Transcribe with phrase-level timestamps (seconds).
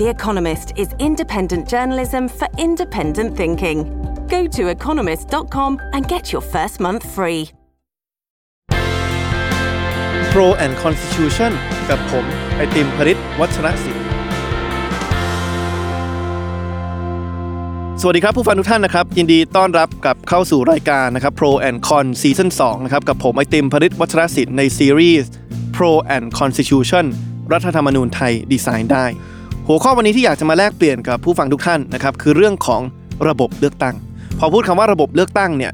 [0.00, 3.78] The Economist is independent journalism for independent thinking.
[4.34, 7.40] Go to economist.com and get your first month free.
[10.32, 11.52] Pro and Constitution
[11.90, 12.24] กับผม
[12.56, 14.06] ไอติมพริตวัชรศิลป์
[18.00, 25.30] สวัสดีครับผู้ฟังทุกท่านนะครับ ยินดีต้อนรับกับเข้าสู่รายการนะครับ Pro and Con Season 2นะครับกับผมไอติมพริตวัชรศิลป์ในซีรีส์
[25.76, 27.04] Pro and Constitution
[27.52, 29.06] รัฐธรรมนูญไทยดีไซน์ได้
[29.68, 32.82] หัวข้อวันนี้ที่อยากจะมาแลกเปลี่ยนกับผู้ฟังทุกท่านนะครับคือเรื่องของ
[33.28, 33.94] ระบบเลือกตั้ง
[34.38, 35.72] พอพูดคำว่าระบบเลือกตั้งเนี่ย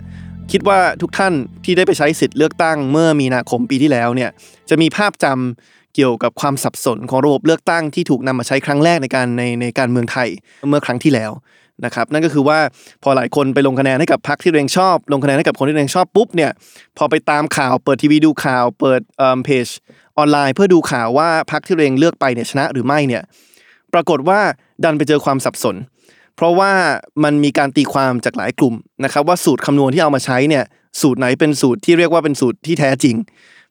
[0.53, 1.33] คิดว่าทุกท่าน
[1.65, 4.31] ที่ได้ไปใช้สิทธิ์เลือกตั้ง เมื่อมีนาคมปีที่แล้วเนี่ย
[4.70, 10.29] จะมีภาพจำเกี่ยวกับความสับสนของระบบเลือกตั้งที่ถูกนำมาใช้ครั้งแรกในการในในการเมืองไทย
[10.69, 11.31] เมื่อครั้งที่แล้ว
[11.84, 12.59] นะครับนั่นก็คือว่า
[13.03, 16.51] พอหลายคนไปลงคะแนนให้กับพรรคที่ตัวเองชอบ ลงคะแนนให้กับคนที่ตัวเองชอบปุ๊บเนี่ย
[16.98, 19.01] พอไปตามข่าวเปิดทีวีดูข่าว เปิด
[19.45, 19.67] เพจ
[20.19, 23.23] ออนไลน์ เพื่อดูข่าวว่าพรรคที่ตัวเองเลือกไปเนี่ยชนะหรือไม่เนี่ย
[23.97, 24.41] ปรากฏว่า
[24.84, 25.77] ดันไปเจอความสับสน
[26.36, 26.72] เพราะว่า
[27.25, 30.64] มันมีการตีความจากหลายกลุ่มนะครับ ว่าสูตรคำนวณที่เอามาใช้เนี่ย
[31.00, 33.17] สูตรไหนเป็นสูตรที่เรียกว่าเป็นสูตรที่แท้จริง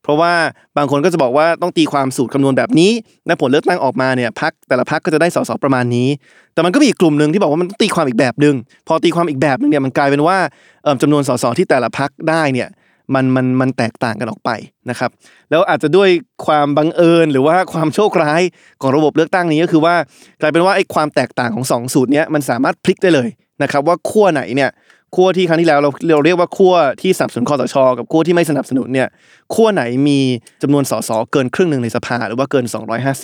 [0.04, 0.34] เพราะว่า
[0.78, 2.92] บางคนก็จะบอกว่าต้องตีความสูตรคำนวณแบบนี้
[3.28, 6.08] และผลเลือกตั้งออกมาเนี่ยพักแต่ละพักก็จะได้สสประมาณนี้
[6.54, 8.56] แต่มันก็มีอีกกลุ่มหนึ่งที่บอกว่ามันต้องตีความอีกแบบหนึ่ง
[8.88, 10.38] พอตีความอีกแบบหนึ่งเนี่ยมันกลายเป็นว่า
[11.02, 12.68] จำนวนสสที่แต่ละพักได้เนี่ย
[13.14, 14.50] มันมันมันแตกต่างกันออกไป
[14.90, 15.10] นะครับ
[15.50, 16.10] แล้วอาจจะด้วย
[16.46, 18.42] ความบังเอิญหรือว่าความโชคร้าย
[18.82, 19.96] ของระบบเลือกตั้งนี้ก็คือว่า
[20.42, 23.30] กลายเป็นว่าไอ้ความแตกต่างของ 2 สูตรนี้มันสามารถพลิกได้เลย
[23.64, 24.72] นะครับ ว่าขั้วไหนเนี่ย
[25.16, 29.08] ขั้วที่ครั้งที่แล้วเราเราเรียกว่าขั้วที่สนับสนุนคอสช กับขั้วที่ไม่สนับสนุนเนี่ย
[29.54, 30.20] ขั้วไหนมี
[30.62, 32.66] จำนวนสสเกินครึ่งหนึ่งในสภาหรือว่าเกิน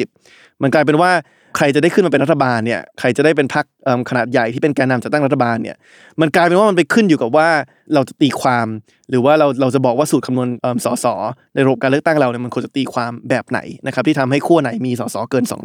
[0.01, 1.11] 250 มันกลายเป็นว่า
[1.57, 3.65] ใครจะได้ขึ้นมาเป็นรัฐบาลเนี่ยใครจะได้เป็นพรรค
[4.09, 5.75] ขนาดใหญ่ที่เป็นแกนนำจัดตั้งรัฐบาลเนี่ย
[6.21, 7.47] มันกลายเป็นว่ามันไปขึ้นอยู่กับว่า
[7.93, 8.67] เราจะตีความ
[9.09, 10.49] หรือว่าเราเราจะบอกว่าสูตรคำนวณ
[10.85, 11.05] สส
[11.53, 15.55] ในระบบการเลือกตั้งเราเนี่ยมันควรจะตีความแบบไหนนะครับที่ทำให้ขั้วไหนมีสสเกิน 250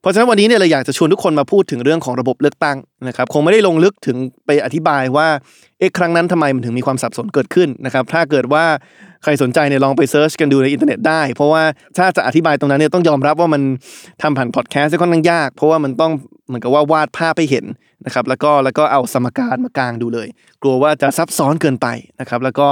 [0.00, 2.76] เพราะฉะนั้นวันนี้เนี่ยเราอยากจะชวนทุกคนมาพูดถึงเรื่องของระบบเลือกตั้ง
[3.08, 5.28] นะครับคงไม่ได้ลงลึกถึงไปอธิบายว่า
[5.78, 8.64] เอ๊ะครั้งนั้นทำไมมันถึงมีความสับสนเกิดขึ้นนะครับถ้าเกิดว่า
[9.24, 11.62] ใครสนใจเนี่ยลองไป search กันดูในอินเทอร์เน็ตได้ เพราะว่า
[11.98, 13.62] ถ้าจะอธิบายตรงนั้นเนี่ยต้องยอมรับว่ามัน
[14.22, 16.12] ทำผ่านพอดแคสต์ค่อนข้างยาก เพราะว่ามันต้อง
[16.48, 17.64] เหมือนกับว่าวาดภาพให้เห็น
[18.06, 20.28] นะครับแล้วก็แล้วก็เอาสมการมากางดูเลย
[20.62, 21.86] กลัวว่าจะซับซ้อนเกินไป
[22.20, 22.68] นะครับแล้วก็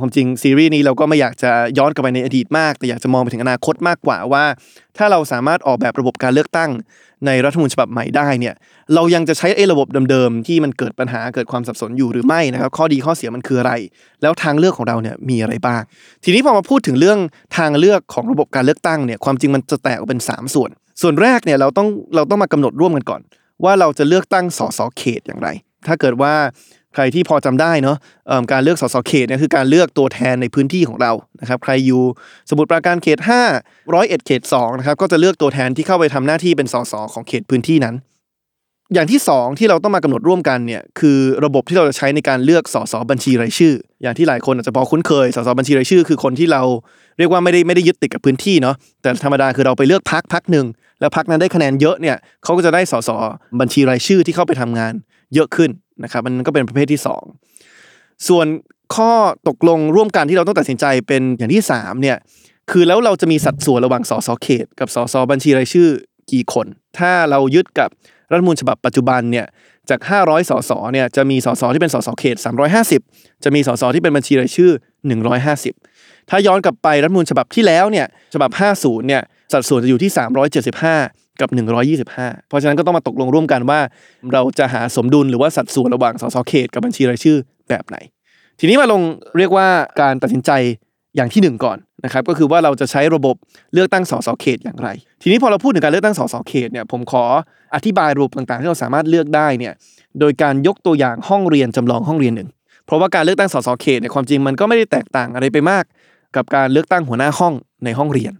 [0.00, 4.44] ความจริงซีรีส์นี้เราก็ไม่อยากจะย้อนกลับไปในอดีตมาก แต่อยากจะมองไปถึงอนาคตมากกว่าว่า
[4.96, 6.70] ถ้าเราสามารถออกแบบระบบการเลือกตั้ง
[7.26, 8.54] ในรัฐมนูญฉบับใหม่ได้เนี่ย
[8.94, 13.72] เรายังจะใช้ไอ้ระบบเดิมๆที่มันเกิดปัญหาเกิดความสับสนอยู่หรือไม่นะครับข้อดีข้อเสียมันคืออะไร
[14.22, 15.82] แล้วทางเลือกของเราเนี่ยมีอะไรบ้าง
[16.24, 17.18] ทีนี้พอมาพูดถึงเรื่อง
[17.58, 20.70] ทางเลือกของระบบการเลือกตั้งเนี่ยความจริงมันจะแตกออกเป็น 3 ส่วน
[21.02, 23.20] ส่วนแรกเนี่ยเราต้องเราต้องมากำหนดร่วมกันก่อน
[23.64, 25.48] ว่าเราจะเลือกตั้งสสเขตอย่างไร
[25.86, 26.34] ถ้าเกิดว่า
[26.98, 27.96] ครที่พอจำได้เนาะ
[28.52, 32.02] การเลือกสสเขตเนี่ยคือการเลือกตัวแทนในพื้นที่ของเรานะครับใครอยู่
[32.50, 33.18] สมุทรปราการเขต
[33.56, 37.96] 5ร้อยเอ็ดเขต2นะครับก็จะเลือกตัวแทนที่เข้าไปทำหน้าที่เป็นสสของเขตพื้นที่นั้น
[38.94, 46.62] อย่างที่ 2 ที่เราต้องมากำหนดร่วมกันเนี่ยคือระบบที่เราจะใช้ในการเลือกสสบัญชีรายชื่อ อย่างที่หลายคนอาจจะพอคุ้นเคยสสบัญชีรายชื่อ คือคนที่เรา
[47.18, 50.66] เรียกว่าไม่ได้ไม่ได้ยึดติดกับพื้นที่เนาะแต่ธรรมดาคือเราไปเลือกพักพักหนึ่ง
[51.00, 53.10] แล้วพักนั้นได้คะแนนเยอะเนี่ยเขาก็จะได้สส
[53.60, 54.92] บัญชีรายชื่อที่เข้าไปทำงาน
[55.34, 55.70] เยอะขึ้น
[56.04, 57.00] นะครับมันก็เป็นประเภทที่
[57.64, 58.46] 2 ส่วน
[58.94, 59.12] ข้อ
[59.48, 62.16] ตกลงร่วมกันที่เราต้องตัดสินใจเป็นอย่างที่3เนี่ย
[62.70, 65.88] คือแล้วเราจะมีสัดส่วนระหว่างสสเขต กับสสบัญชีรายชื่อ
[66.32, 66.66] กี่คน
[66.98, 67.88] ถ้าเรายึดกับ
[68.32, 69.46] รัฐมนูลฉบับปัจจุบันเนี่ย
[69.90, 72.36] จาก 500สสเนี่ยจะมีสสที่เป็นสสเขต
[72.90, 74.70] 350 จะมีสสที่เป็นบัญชีรายชื่อ
[75.50, 78.50] 150 ถ้าย้อนกลับไปรัฐมนูลฉบับที่แล้วเนี่ยฉบับ
[78.80, 79.22] 50เนี่ย
[79.52, 80.10] สัดส่วนจะอยู่ที่
[80.74, 81.48] 375 กับ
[81.98, 83.80] 125 เพราะฉะนั้นก็ต้องมาตกลงร่วมกันว่า
[84.32, 87.36] เราจะหาสมดุลหรือว่าสัดส่วนระหว่างสสเขตกับบัญชีรายชื่อ
[87.68, 87.96] แบบไหน
[88.60, 89.02] ทีนี้มาลง
[89.38, 89.66] เรียกว่า
[90.00, 90.50] การตัดสินใจ
[91.16, 93.36] อย่างที่หนึ่งก่อนนะครับก็คือว่าเราจะใช้ระบบ
[93.74, 94.88] เลือกตั้งสสเขตอย่างไร
[95.22, 97.24] ทีนี้พอเราพูดถึงการเลือกตั้งสสเขตเนี่ยผมขอ
[97.74, 99.72] อธิบายระบบต่างๆ ที่เราสามารถเลือกได้เนี่ย
[100.20, 102.48] โดยการยกตัวอย่างห้องเรียนจำลองห้องเรียนหนึ่ง
[102.86, 105.84] เพราะว่าการเลือกตั้งสสเขตเนี่ยความจริงมันก็ไม่ได้แตกต่างอะไรไปมาก
[106.38, 107.54] กับการเลือกตั้งหัวหน้าห้อง
[107.84, 108.32] ในห้องเรียน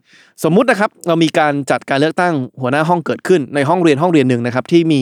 [0.44, 5.00] สมมุตินะครับเรามีการจัดการเลือกตั้งหัวหน้าห้องเกิดขึ้นในห้องเรียนห้องเรียนหนึ่งนะครับที่มี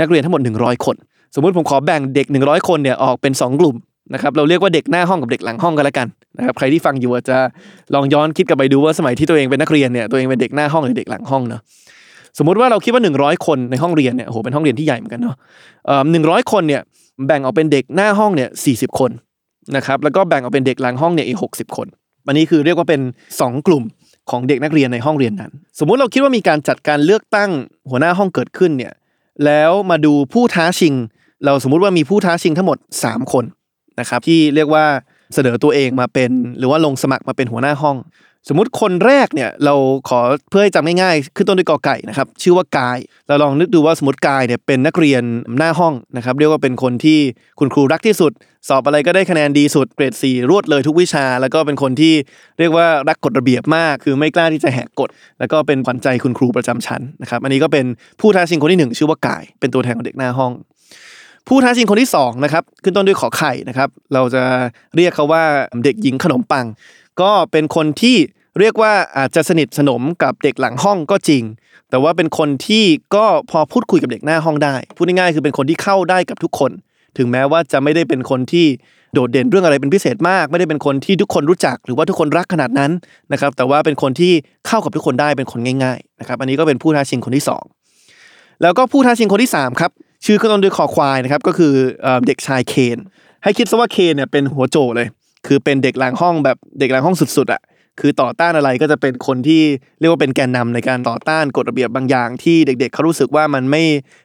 [0.00, 0.96] นักเรียนทั้งหมด 100 คน
[1.34, 3.76] สมมุติผมขอแบ่งเด็ก 100 คนเนี่ยออกเป็น 2 กลุ่ม
[4.14, 6.06] นะครับเราเรียกว่าเด็กหน้าห้องกับเด็กหลังห้องกันแล้วกัน
[6.38, 7.38] นะครับใครที่ฟังอยู่อาจจะ
[7.94, 11.60] ลองย้อนคิดกลับไปดูว่าสมัยที่ตัวเองเป็นนักเรียนเนี่ยตัวเองเป็นเด็กหน้าห้องหรือเด็กหลังห้องเนาะ
[12.38, 15.36] สมมุติว่าเราคิดว่า 100 คนในห้องเรียนเนี่ยโหเป็นห้องเรียนที่ใหญ่เหมือนกันเนาะ
[16.10, 16.82] หนึ่งร้อยคนเนี่ย
[17.26, 19.10] แบ่งออกเป็นเด็กหน้าห้องเนี่ยสี่สิบคน
[19.76, 21.86] นะครับแล้วก็แบ่งออกเป็นเด็กหลังห้องเนี่ยอีกหกสิบคน
[22.26, 23.00] อันนี้คือเรียกว่าเป็น
[23.34, 23.84] 2 กลุ่ม
[24.30, 27.50] ของเด็กนักเรียนในห้องเรียนนั้น สมมุติเราคิดว่ามีการจัดการเลือกตั้ง
[27.90, 28.92] หัวหน้าห้องเกิดขึ้นเนี่ย
[29.44, 30.94] แล้วมาดูผู้ท้าชิง
[31.44, 33.44] เราสมมุติว่ามีผู้ท้าชิงทั้งหมด 3 คน
[34.00, 34.84] นะครับที่เรียกว่า
[35.34, 37.96] เสนอตัวเองมาเป็น หรือว่าลงสมัครมาเป็นหัวหน้าห้อง
[38.48, 39.74] สมมติคนแรกเนี่ยเรา
[40.08, 40.20] ขอ
[40.50, 42.98] เพื่อให้จำง่ายๆขึ้นต้นด้วยกอไก่นะครับชื่อว่ากาย
[43.28, 45.22] เราลองนึกดูว่าสมมติกายเนี่ยเป็นนักเรียน
[45.58, 47.18] หน้าห้องนะครับเรียกว่าเป็นคนที่
[47.58, 48.32] คุณครูรักที่สุด
[48.68, 52.14] สอบอะไรก็ได้คะแนนดีสุดเกรดสี่รวดเลยทุกวิชา แล้วก็เป็นคนที่
[52.58, 55.08] เรียกว่ารักกฎระเบียบมาก คือไม่กล้าที่จะแหกกฎ
[55.38, 57.84] แล้วก็เป็นขวัญใจคุณครูประจำชั้นนะครับอันนี้ก็เป็น
[58.20, 60.52] ผู้ท้าชิงคนที่หนึ่งชื่อว่ากาย เป็นตัวแทนของเด็กหน้าห้อง
[61.48, 64.42] ผู้ท้าชิงคนที่2นะครับขึ้นต้นด้วยขอไข่นะครับ เราจะ
[64.96, 65.42] เรียกเขาว่า
[65.84, 66.66] เด็กหญิงขนมปัง
[67.20, 68.16] ก็เป็นคนที่
[68.58, 71.42] เรียกว่าอาจจะสนิทสนมกับเด็กหลังห้องก็จริง
[71.90, 76.70] แต่ว่าเป็นคนที่ก็พอพูดคุยกับเด็กหน้าห้องได้ พูดง่ายๆคือเป็นคนที่เข้าได้กับทุกคน
[77.16, 78.66] ถึงแม้ว่าจะไม่ได้เป็นคนที่
[79.12, 82.90] โดดเด่นเรื่องอะไรเป็นพิเศษมาก ไม่ได้เป็นคนที่ทุกคนรู้จัก หรือว่าทุกคนรักขนาดนั้น
[83.32, 84.32] นะครับ แต่ว่าเป็นคนที่
[84.66, 87.44] เข้ากับทุกคนได้เป็นคนง่ายๆนะครับอันนี้ก็เป็นผู้ท้าชิงคนที่
[88.02, 89.90] 2 แล้วก็ผู้ท้าชิงคนที่3ครับ
[90.24, 91.72] ชื่อขึ้นต้นด้วยคอควายนะครับก็คือ
[92.26, 92.98] เด็กชายเคน
[93.42, 95.08] ให้คิดซะว่าเคนเนี่ยเป็นหัวโจเลย
[95.46, 97.60] คือเป็นเด็กหลังห้องแบบเด็กหลังห้องสุดๆอะ
[98.00, 99.62] คือต่อต้านอะไรก็จะเป็นคนที่
[100.00, 103.84] เรียกว่าเป็นแกนนำในการต่อต้านกฎระเบียบบางอย่างที่เด็ก ๆเขารู้สึกว่ามันไม่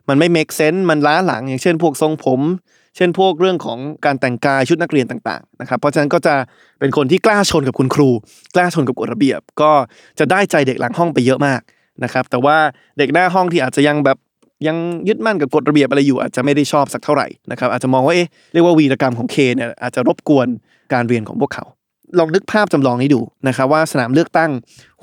[0.10, 2.42] มันไม่ make sense มันล้าหลัง อย่างเช่น พวกทรงผม
[2.96, 6.36] เช่นพวกเรื่องของการแต่งกายชุดนักเรียนต่างๆนะครับเพราะฉะนั้นก็จะ
[6.80, 8.10] เป็นคนที่กล้าชนกับคุณครู
[8.56, 9.72] กล้าชนกับกฎระเบียบ ก็
[10.20, 11.62] จะได้ใจเด็กหลังห้องไปเยอะมาก
[12.04, 12.58] นะครับแต่ว่า
[12.98, 14.18] เด็กหน้าห้องที่อาจจะยังแบบ
[14.68, 14.78] ยัง
[15.08, 20.48] ยึดมั่นกับกฎระเบียบอะไรอยู่อาจจะไม่ได้ชอบสักเท่าไหร่นะครับอาจจะมองว่าเอ๊ะเรียกว่าวีรกรรมของเคเนี่ยอาจจะรบกวน
[20.94, 21.66] การเรียนของพวกเขา
[22.20, 24.52] ลองนึกภาพจำลองนี้ดูนะครับว่าสนามเลือกตั้ง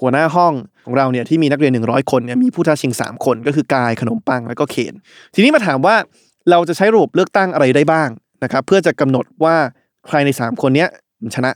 [0.00, 0.52] หัวหน้าห้อง
[0.84, 4.94] ของเราเนี่ยที่มีนักเรียน 100 คนเนี่ยมีผู้ท้าชิง 3 คนก็คือกายขนมปังแล้วก็เขน
[5.34, 5.96] ทีนี้มาถามว่า
[6.50, 8.08] เราจะใช้ระบบเลือกตั้งอะไรได้บ้าง
[8.44, 9.56] นะครับเพื่อจะกำหนดว่า
[10.06, 10.87] ใครใน 3 คนนี้
[11.34, 11.50] ชนะ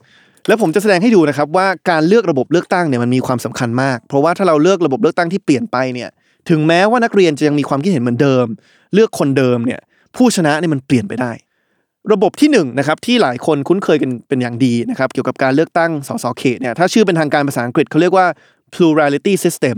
[0.49, 6.11] แล้วผมจะแสดงให้ดูนะครับว่าการเลือกระบบเลือกตั้งเนี่ยมันมีความสำคัญมาก เพราะว่าถ้าเราเลือกระบบเลือกตั้งที่เปลี่ยนไปเนี่ย
[6.51, 8.47] ถึงแม้ว่านักเรียนจะยังมีความคิดเห็นเหมือนเดิม
[8.95, 9.81] เลือกคนเดิมเนี่ย
[10.17, 11.33] ผู้ชนะเนี่ยมันเปลี่ยนไปได้
[12.13, 18.27] ระบบที่1นนะครับที่หลายคนคุ้นเคยกันเป็นอย่างดีนะครับเกี่ยวกับการเลือกตั้งสสเขตเนี่ยถ้าชื่อเป็นทางการภาษาอังกฤษเขาเรียกว่า
[18.75, 19.77] plurality system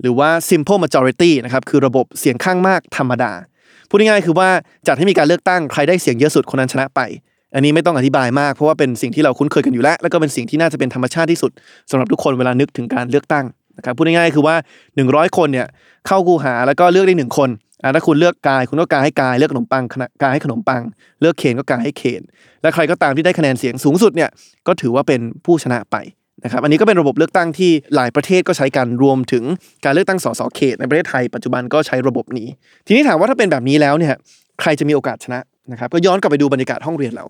[0.00, 3.32] หรือว่า simple majority นะครับคือระบบเสียงข้างมากธรรมดา
[3.88, 4.48] พูดง่ายๆคือว่า
[4.86, 7.00] จัดให้มีการเลือกตั้งใครได้เสียงเยอะสุดคนนั้นชนะไป
[7.54, 11.50] อันนี้ไม่ต้องอธิบายมากเพราะว่าเป็นสิ่งที่เราคุ้นเคยกันอยู่แล้ว แล้วก็เป็นสิ่งที่น่าจะเป็นธรรมชาติที่สุด
[11.90, 13.44] สำหรับทุกคนเวลานึกถึงการเลือกตั้ง
[13.78, 14.56] นะครับพูดง่ายๆคือว่า
[14.96, 15.66] 100 คนเนี่ย
[16.06, 17.48] เข้ากูหาแล้วก็เลือกได้1คน
[17.82, 19.84] อ่าถ้าคุณเลือกกาย คุณก็กายให้กายเลือกขนมปัง
[20.22, 20.82] กายให้ขนมปัง
[21.20, 22.22] เลือกเคนก็กายให้เคน
[22.62, 24.30] และใครก็ตามที่ได้คะแนนเสียงสูงสุดเนี่ย
[24.66, 25.96] ก็ถือว่าเป็นผู้ชนะไป
[26.44, 29.44] นะครับอันนี้ก็เป็นระบบเลือกตั้งที่หลายประเทศก็ใช้กันรวมถึง
[29.84, 32.48] การเลือกตั้งสสเขตในประเทศไทยปัจจุบันก็ใช้ระบบนี้
[32.86, 34.14] ทีนี้ถามว่าถ้าเป็นแบบนี้แล้วเนี่ย
[34.60, 35.40] ใครจะมีโอกาสชนะ
[35.72, 37.24] นะครับก็ย้อนกลับไปดูบรรยากาศห้องเรียนเรา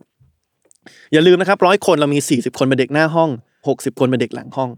[1.12, 3.30] อย่าลืมนะครับร้อยคนเรามี 40 คนเป็นเด็กหน้าห้อง
[3.66, 4.70] 60 คนเป็นเด็กหลังห้อง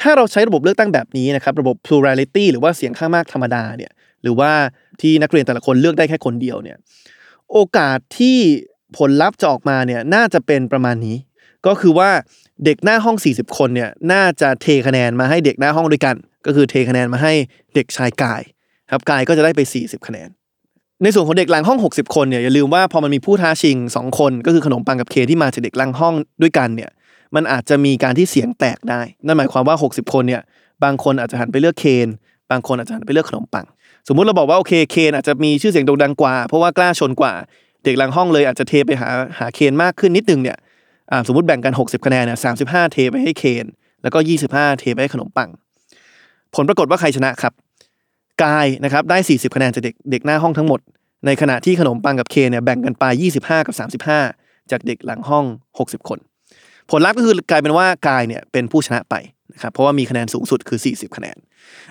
[0.00, 3.90] ถ้าเราใช้ระบบเลือกตั้งแบบนี้นะครับระบบ plurality หรือว่าเสียงข้างมากธรรมดาเนี่ย
[4.26, 4.52] หรือว่า
[5.00, 6.76] ที่นักเรียนแต่ละคนเลือกได้แค่คนเดียวเนี่ย
[7.52, 8.38] โอกาสที่
[8.98, 11.16] ผลลัพธ์จะออกมาเนี่ยน่าจะเป็นประมาณนี้
[11.66, 12.10] ก็คือว่า
[12.64, 16.14] เด็กหน้าห้อง 40 คนเนี่ยน่าจะเทคะแนนมาให้เด็กหน้าห้องด้วยกัน
[16.46, 17.32] ก็คือเทคะแนนมาให้
[17.74, 18.42] เด็กชายกาย
[18.90, 20.28] ครับกายก็จะได้ไป 40 คะแนน
[21.02, 26.90] ในส่วนของเด็กหลังห้อง 60 คนเนี่ยอย่าลืมว่าพอมันมีผู้ท้าชิง 2 คนก็คือขนมปังกับเคที่มาจากเด็กหลังห้องด้วยกันเนี่ย
[27.34, 30.42] มันอาจจะมีการที่เสียงแตกได้ นั่นหมายความว่า 60 คนเนี่ย
[30.84, 32.08] บางคนอาจจะหันไปเลือกเคน
[32.50, 33.66] บางคนอาจจะหันไปเลือกขนมปัง
[34.08, 37.32] สมมุติเราบอกว่าโอเคเคนอาจจะมีชื่อเสียงโด่งดังกว่า เพราะว่ากล้าชนกว่า
[37.84, 39.08] เด็กหลังห้องเลยอาจจะเทไปหา
[39.38, 40.56] หาเคนมากขึ้นนิดนึงเนี่ย
[41.26, 42.50] สมมติแบ่งกัน 60คะแนนเนี่ยสา
[42.92, 43.64] เทไปให้เคน
[44.02, 44.18] แล้วก็
[44.50, 45.48] 25 เทไปให้ขนมปัง
[46.54, 47.52] ผลปรากฏว่าใครชนะครับ
[48.44, 50.80] กายนะครับได้ 40 คะแนนจากเด็กเด็กหน้าห้องทั้งหมด
[51.26, 53.04] ในขณะที่ขนมปังกับเคนเนี่ยแบ่งกันไป
[53.38, 53.74] 25 กับ
[54.18, 55.44] 35 จากเด็กหลังห้อง
[55.78, 56.18] 60 คน
[56.90, 59.14] ผลลัพธ์ก็คือกลายเป็นว่ากายเนี่ยเป็นผู้ชนะไป
[59.54, 61.36] นะครับเพราะว่ามีคะแนนสูงสุดคือ 40 คะแนน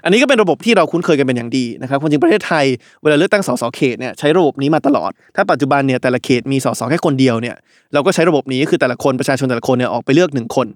[0.04, 2.66] อันนี้ก็เป็นระบบที่เราคุ้นเคยกันเป็นอย่างดีนะครับความจริงประเทศไทย
[3.02, 7.56] เวลาเลือกตั้งสสเขตเนี่ยใช้ระบบนี้มาตลอด ถ้าปัจจุบันเนี่ยแต่ละเขตมีสสแค่คนเดียวเนี่ย
[7.94, 10.68] เราก็ใช้ระบบนี้คือแต่ละคนประชาชนแต่ละคนเนี่ยออกไปเลือกหนึ่งคน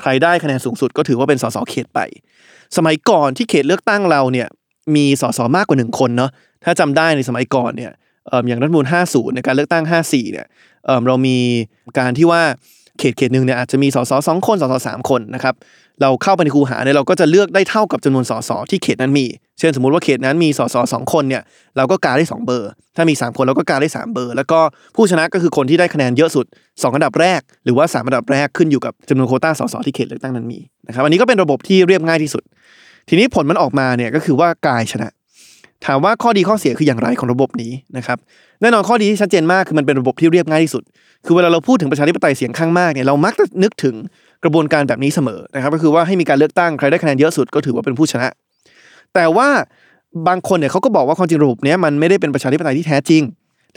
[0.00, 2.00] ใครได้คะแนนสูงสุดก็ถือว่าเป็นสสเขตไป
[2.76, 4.48] สมัยก่อนที่เขตเลือกตั้งเราเนี่ย
[4.96, 6.30] มีสสมากกว่าหนึ่งคนเนาะ
[6.64, 7.92] ถ้าจำได้ในสมัยก่อนเนี่ย
[8.48, 10.46] อย่างรัฐมนูล50 ในการเลือกตั้ง 54เนี่ย
[10.86, 11.36] เอิ่มเรามี
[11.98, 12.42] การที่ว่า
[12.98, 15.54] เขตเขตหนึ่งเนี่ยอาจจะมีสสสองคนสสสามคนนะครับ
[16.02, 19.26] เราเข้าไปในคูหาเนี่ยเราก็จะเลือกได้เท่ากับจำนวนสสที่เขตนั้นมี
[19.58, 21.42] เช่นสมมุติว่าเขตนั้นมีสสสองคนเนี่ย
[21.76, 24.58] เราก็กาได้สองเบอร์ ถ้ามีสามคนเราก็กาได้สามเบอร์ แล้วก็
[24.94, 26.46] ผู้ชนะก็คือคนที่ได้คะแนนเยอะสุด
[26.82, 32.42] สองอันดับแรก หรือว่าสามอันดับแรกขึ้นอยู่กับจำนวนโคต้าสสที่เขตเลือกตั้งนั้นมีนะครับอันนี้ก็เป็นระบบที่เรียบง่ายที่สุด
[33.08, 35.08] ทีนี้ผลมันออกมาเนี่ยก็คือว่ากายชนะ
[35.86, 38.18] ถามว่าข้อดีข้อเสียคืออย่างไรของระบบนี้นะครับ
[38.60, 40.82] แน่นอนข้อดีที่ชัดเจนมากคือมันเป็นระบบที่เรียบง่ายที่สุด
[41.26, 43.94] คือเวลาเราพูดถึงประชาธิปไตยเสียงข้างมากเนี่ยเรามักจะนึกถึง
[44.44, 48.28] กระบวนการแบบนี้เสมอนะครับก็คือว่าให้มีการเลือกตั้งใครได้คะแนนเยอะสุดก็ถือว่าเป็นผู้ชนะ
[49.14, 49.48] แต่ว่า
[50.28, 53.22] บางคนเนี่ยเขาก็บอกว่าความจริงระบบเนี้ยมันไม่ได้เป็นประชาธิปไตยที่แท้จริง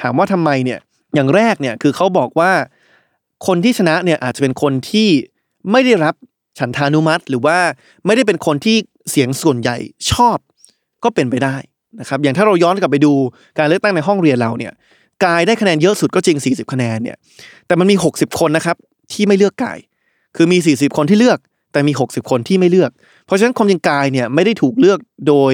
[0.02, 0.80] ถามว่าทำไมเนี่ย
[1.16, 2.52] อย่างแรกเนี่ยคือเขาบอกว่า
[3.48, 5.10] คนที่ชนะเนี่ยอาจจะเป็นคนที่
[5.72, 6.16] ไม่ได้รับ
[6.60, 7.58] ฉันทานุมัติ หรือว่า
[8.06, 8.78] ไม่ได้เป็นคนที่
[9.10, 9.78] เสียงส่วนใหญ่
[10.12, 10.38] ชอบ
[11.04, 11.56] ก็เป็นไปได้
[12.00, 13.14] นะครับอย่างถ้าเราย้อนกลับไปดู
[13.58, 14.74] การเลือกตั้งในห้องเรียนเราเนี่ย
[15.26, 17.18] กายได้คะแนนเยอะสุดก็จริง 40 คะแนนเนี่ย
[17.68, 18.76] แต่มันมี 60 คนนะครับ
[19.12, 19.78] ที่ไม่เลือกกาย
[20.36, 21.40] คือมี 40 คนที่เลือก
[21.72, 22.92] แต่มี 60 คนที่ไม่เลือก
[23.26, 25.54] เพราะฉะนั้นความจริงกายเนี่ยไม่ได้ถูกเลือกโดย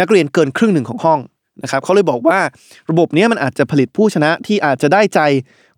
[0.00, 1.20] นักเรียนเกินครึ่งหนึ่งของห้อง
[1.62, 2.38] นะครับเขาเลยบอกว่า
[2.90, 5.20] ระบบเนี้ยมันอาจจะผลิตผู้ชนะที่อาจจะได้ใจ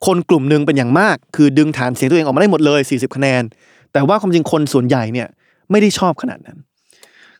[0.07, 3.43] คนกลุ่มหนึ่งเป็นอย่างมาก คือดึงฐานเสียงตัวเองออกมาได้หมดเลย 40 คะแนน
[3.93, 5.29] แต่ว่าความจริงคนส่วนใหญ่เนี่ย
[5.71, 6.59] ไม่ได้ชอบขนาดนั้น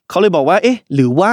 [0.09, 1.33] เขาเลยบอกว่าเอ๊ะหรือว่า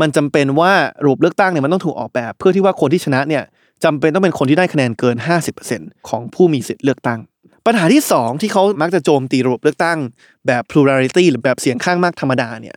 [0.00, 0.72] มันจำเป็นว่า
[1.04, 3.42] ระบบเลือกตั้งเนี่ยมันต้องถูกออกแบบ เพื่อที่ว่าคนที่ชนะเนี่ย
[3.84, 5.16] จำเป็นต้องเป็นคนที่ได้คะแนนเกิน
[5.62, 7.20] 50%ของผู้มีสิทธิ์เลือกตั้ง
[7.66, 9.98] ปัญหาที่ 2 ที่เขามักจะโจมตีระบบเลือกตั้ง
[10.46, 12.76] แบบ plurality หรือแบบเสียงข้างมากธรรมดาเนี่ย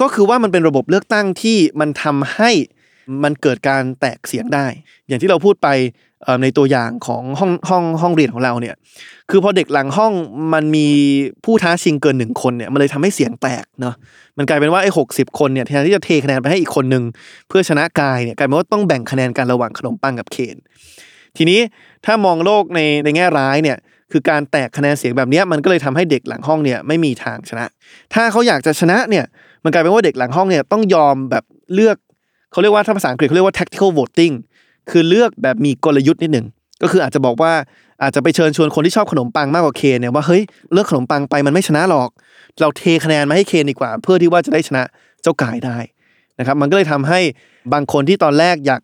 [0.00, 2.50] ก็คือว่ามันเป็นระบบเลือกตั้งที่มันทำให้
[3.24, 4.66] มันเกิดการแตกเสียงได้
[5.06, 5.68] อย่างที่เราพูดไป
[6.42, 8.74] ในตัวอย่างของห้องห้องห้องเรียนของเราเนี่ย
[9.30, 10.12] คือพอเด็กหลังห้อง
[10.54, 10.88] มันมี
[11.44, 13.94] ผู้ท้าชิงเกินหนึ่งคนเนี่ย มันเลยทำให้เสียงแตกเนาะ
[14.36, 17.04] มันกลายเป็นว่าไอ้หกสิบคนเนี่ยแทนที่จะเทคะแนนไปให้อีกคนหนึ่ง
[17.48, 20.56] เพื่อชนะกายเนี่ยกลายเป็นว่าต้องแบ่งคะแนนกันระหว่างขนมปังกับเคน
[21.36, 21.60] ทีนี้
[22.04, 23.76] ถ้ามองโลกในในแง่ร้ายเนี่ย
[24.12, 27.66] คือการแตกคะแนนเสียงแบบนี้มันก็เลยทำให้เด็กหลังห้องเนี่ยไม่มีทางชนะ
[28.14, 29.24] ถ้าเขาอยากจะชนะเนี่ย
[29.64, 31.96] มันกลายเป็นว่าเด็กหลังห้องเนี่ยต้องยอมแบบเลือก
[32.52, 34.34] เขาเรียกว่าถ้าภาษาอังกฤษเขาเรียกว่า tactical voting
[34.90, 36.46] คือเลือกแบบมีกลยุทธ์นิดหนึ่ง
[36.82, 37.52] ก็คืออาจจะบอกว่า
[38.02, 42.08] อาจจะไปเชิญชวนคนที่ชอบขนมปังมากกว่าเคนเนี่ยว่าเฮ้ยเลือกขนมปังไปมันไม่ชนะหรอก
[42.60, 44.82] เราเทคะแนนมาให้เคนดีกว่า เพื่อที่ว่าจะได้ชนะ
[45.22, 45.78] เจ้ากายได้
[46.38, 47.20] นะครับมันก็เลยทำให้
[47.72, 48.80] บางคนที่ตอนแรกอยาก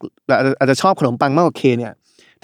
[0.58, 1.94] อาจจะชอบขนมปังมากกว่าเคนเนี่ย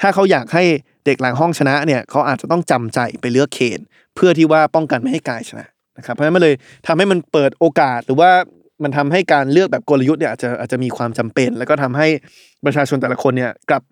[0.01, 0.65] ถ้าเขาอยากให้
[1.06, 3.80] เด็กหลังห้องชนะเนี่ยเขาอาจจะต้องจำใจไปเลือกเคน
[4.14, 5.66] เพื่อที่ว่าป้องกันไม่ให้กายชนะ
[5.99, 6.54] นะครับเพราะฉะนั้นมันเลย
[6.87, 8.30] ทำให้มันเปิดโอกาสหรือว่า
[8.82, 12.06] มันทำให้การเลือกแบบกลยุทธ์เนี่ยอาจจะอาจจะมีความจำเป็น แล้วก็ทำให้
[12.64, 13.82] ประชาชนแต่ละคนเนี่ยกลับ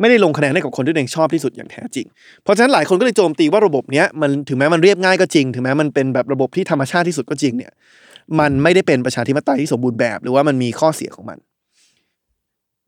[0.00, 2.06] ไม่ได้ลงคะแนนให้กับคนที่ตัวเองชอบที่สุดอย่างแท้จริง
[2.42, 7.72] เพราะฉะนั้นหลายคนก็เลยโจมตีว่าระบบเนี้ยมันถึงแม้มันเรียบง่ายก็จริง ถึงแม้มันเป็นแบบระบบที่ธรรมชาติที่สุดก็จริงเนี่ย
[8.40, 11.38] มันไม่ได้เป็นประชาธิปไตยที่สมบูรณ์แบบ หรือว่ามันมีข้อเสียของมัน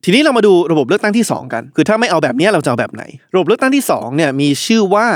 [0.08, 3.02] ทีนี้เรามาดูระบบเลือกตั้งที่ 2 กัน คือถ้าไม่เอาแบบนี้เราจะเอาแบบไหน
[3.34, 5.06] ระบบเลือกตั้งที่2เนี่ยมีชื่อว่า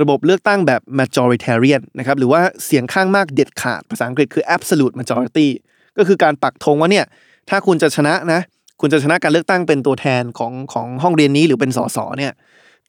[0.00, 5.48] ระบบเลือกตั้งแบบ majoritarian นะครับหรือว่าเสียงข้างมากเด็ดขาดภาษาอังกฤษคือ absolute majority
[5.96, 7.06] ก็คือการปักธงว่าเนี่ย
[7.48, 8.40] ถ้าคุณจะชนะนะ
[8.80, 12.32] คุณจะชนะการเลือกตั้งเป็นตัวแทนของของห้องเรียนนี้หรือเป็นสสเนี่ย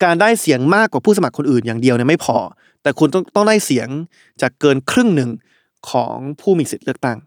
[0.04, 2.36] การได้เสียงมากกว่าผู้สมัครคนอื่นอย่างเดียวเนี่ยไม่พอ
[2.82, 3.88] แต่คุณต้องต้องได้เสียง
[4.42, 5.30] จากเกินครึ่งหนึ่ง
[5.90, 7.18] ของผู้มีสิทธิ์เลือกตั้ง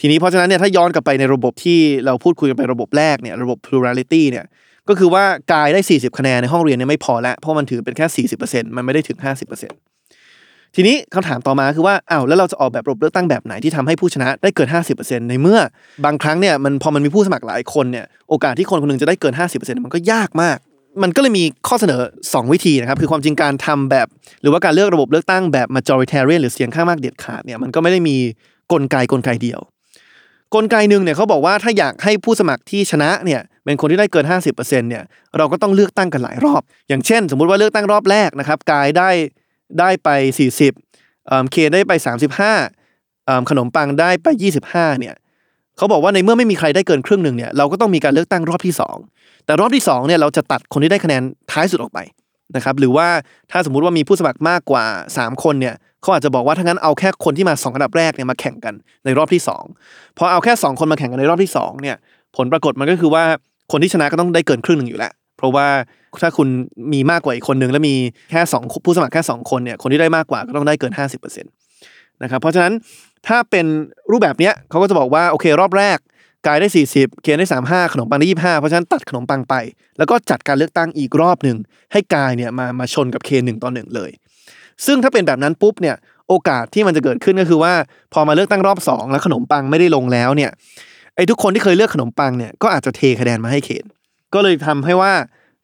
[0.00, 4.44] ทีนี้เพราะฉะนั้นเนี่ยถ้าย้อนกลับไปในระบบที่เราพูดคุยกันไประบบแรกเนี่ยระบบ plurality เนี่ย
[4.88, 15.60] ก็คือว่ากายได้ 40 คะแนนในห้องเรียนเนี่ยไม่พอล้วเพราะมันถือเป็นแค่40%มันไม่ได้ถึง 50%ทีนี้คำถามต่อมาคือว่าอ้าวแล้วเราจะออกแบบระบบเลือกตั้งแบบไหนที่ทำให้ผู้ชนะได้เกิน 50%ในเมื่อ
[16.04, 20.58] บางครั้งเนี่ยมันพอมันมีผู้สมัครหลายคนเนี่ยโอกาสที่คนคนหนึงจะได้เกิน 50%มันก็ยากมาก
[21.02, 24.06] มันก็เลยมีข้อเสนอ 2 วิธีนะครับ คือความจริงการทำแบบ
[24.42, 28.16] หรือว่าการเลือกระบบเลือกตั้งแบบ majoritarian หรือเสียงข้างมากเด็ดขาดเนี่ยมันก็ไม่ได้มี
[28.72, 29.60] กลไกกลไกเดียว
[30.54, 35.04] กลไกหนึ่งเนี่ยเขาบอกว่าถ้าอยากให้ผู้สมัครที่ชนะเนี่ยเป็นคนที่ได้เกิน 50%เนี่ย
[35.36, 39.10] เราก็ต้องเลือกตั้งกันหลายรอบ อย่างเช่น สมมุติว่าเลือกตั้งรอบแรกนะครับกายได้
[39.80, 40.08] ได้ไป
[40.68, 44.26] 40เอ่อเคได้ไป 35เอ่อขนมปังได้ไป
[44.64, 45.14] 25เนี่ย
[45.76, 48.74] เขาบอกว่าในเมื่อไม่มีใครได้เกินครึ่งหนึ่งเนี่ยเราก็ต้องมีการเลือกตั้งรอบที่
[49.08, 51.98] 2 แต่รอบที่2เนี่ยเราจะตัดคนที่ได้คะแนนท้ายสุดออกไป
[52.56, 53.08] นะครับหรือว่า
[53.50, 54.84] ถ้าสมมุติว่ามีผู้สมัครมากกว่า
[55.16, 59.42] 3 คนเนี่ย เขาอาจจะบอกว่าถ้างั้นเอาแค่คนที่มา2อันดับแรกเนี่ยมาแข่งกันในรอบที่
[59.78, 61.96] 2พอเอาแค่ 2 คนมาแข่งกันในรอบที่2เนี่ย
[62.36, 63.24] ผลปรากฏมันก็คือว่า
[63.72, 65.66] คนที่ชนะก็ต้องได้เกินครึ่งหนึ่งอยู่แล้ว เพราะว่า
[66.22, 66.48] ถ้าคุณ
[66.92, 67.94] มีมากกว่าอีกคนนึงแล้วมี
[68.30, 72.72] แค่2ผู้สมัครแค่ 2 คนเนี่ยคนที่ได้มากกว่าก็ต้องได้เกิน 50%นะครับเพราะฉะนั้น
[73.28, 73.66] ถ้าเป็น
[74.10, 75.98] รูปแบบเนี้ยเขาก็จะบอกว่าโอเค รอบแรก
[76.46, 79.54] กายได้ 40 เคนได้ 35 ขนมปังได้ 25 เพราะฉะนั้นตัดขนมปังไป
[79.98, 81.56] แล้วก็จัดการเลือกตั้งอีกรอบหนึ่ง
[81.92, 84.10] ให้กายเนี่ยมามาชนกับเคนหนึ่งต่อหนึ่งเลย
[84.86, 85.96] ซึ่งถ้าเป็นแบบนั้นปุ๊บเนี่ย
[86.28, 87.72] โอกาสที่มันจะเกิดขึ้นก็คือว่า
[88.12, 90.50] พอมาเลือกตั้งรอบสองแล้วขนมปังไม่ได้ลงแล้วเนี่ย
[91.16, 93.84] ไอ้ทุกคนที่เคยเลือกขนมปังเนี่ยก็อาจจะเทคะแนนมาให้เคน
[94.34, 95.12] ก็เลยทำให้ว่า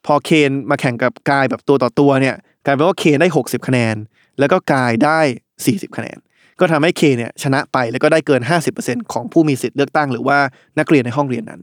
[0.07, 3.97] พอเคนมาแข่งกับกายแบบตัวต่อตัวเนี่ยกลายเป็นว่าเคนได้ 60 คะแนน
[4.39, 5.21] แล้วก็กายได้
[5.59, 6.19] 40 คะแนน
[6.61, 8.41] ก็ทำให้เคนเนี่ยชนะไปแล้วก็ได้เกิน
[8.77, 10.39] 50%ของผู้มีสิทธิ์เลือกตั้งหรือว่า
[10.79, 11.61] นักเรียนในห้องเรียนนั้น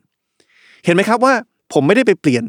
[0.85, 1.33] เห็นไหมครับว่า
[1.74, 2.43] ผมไม่ได้ไปเปลี่ยน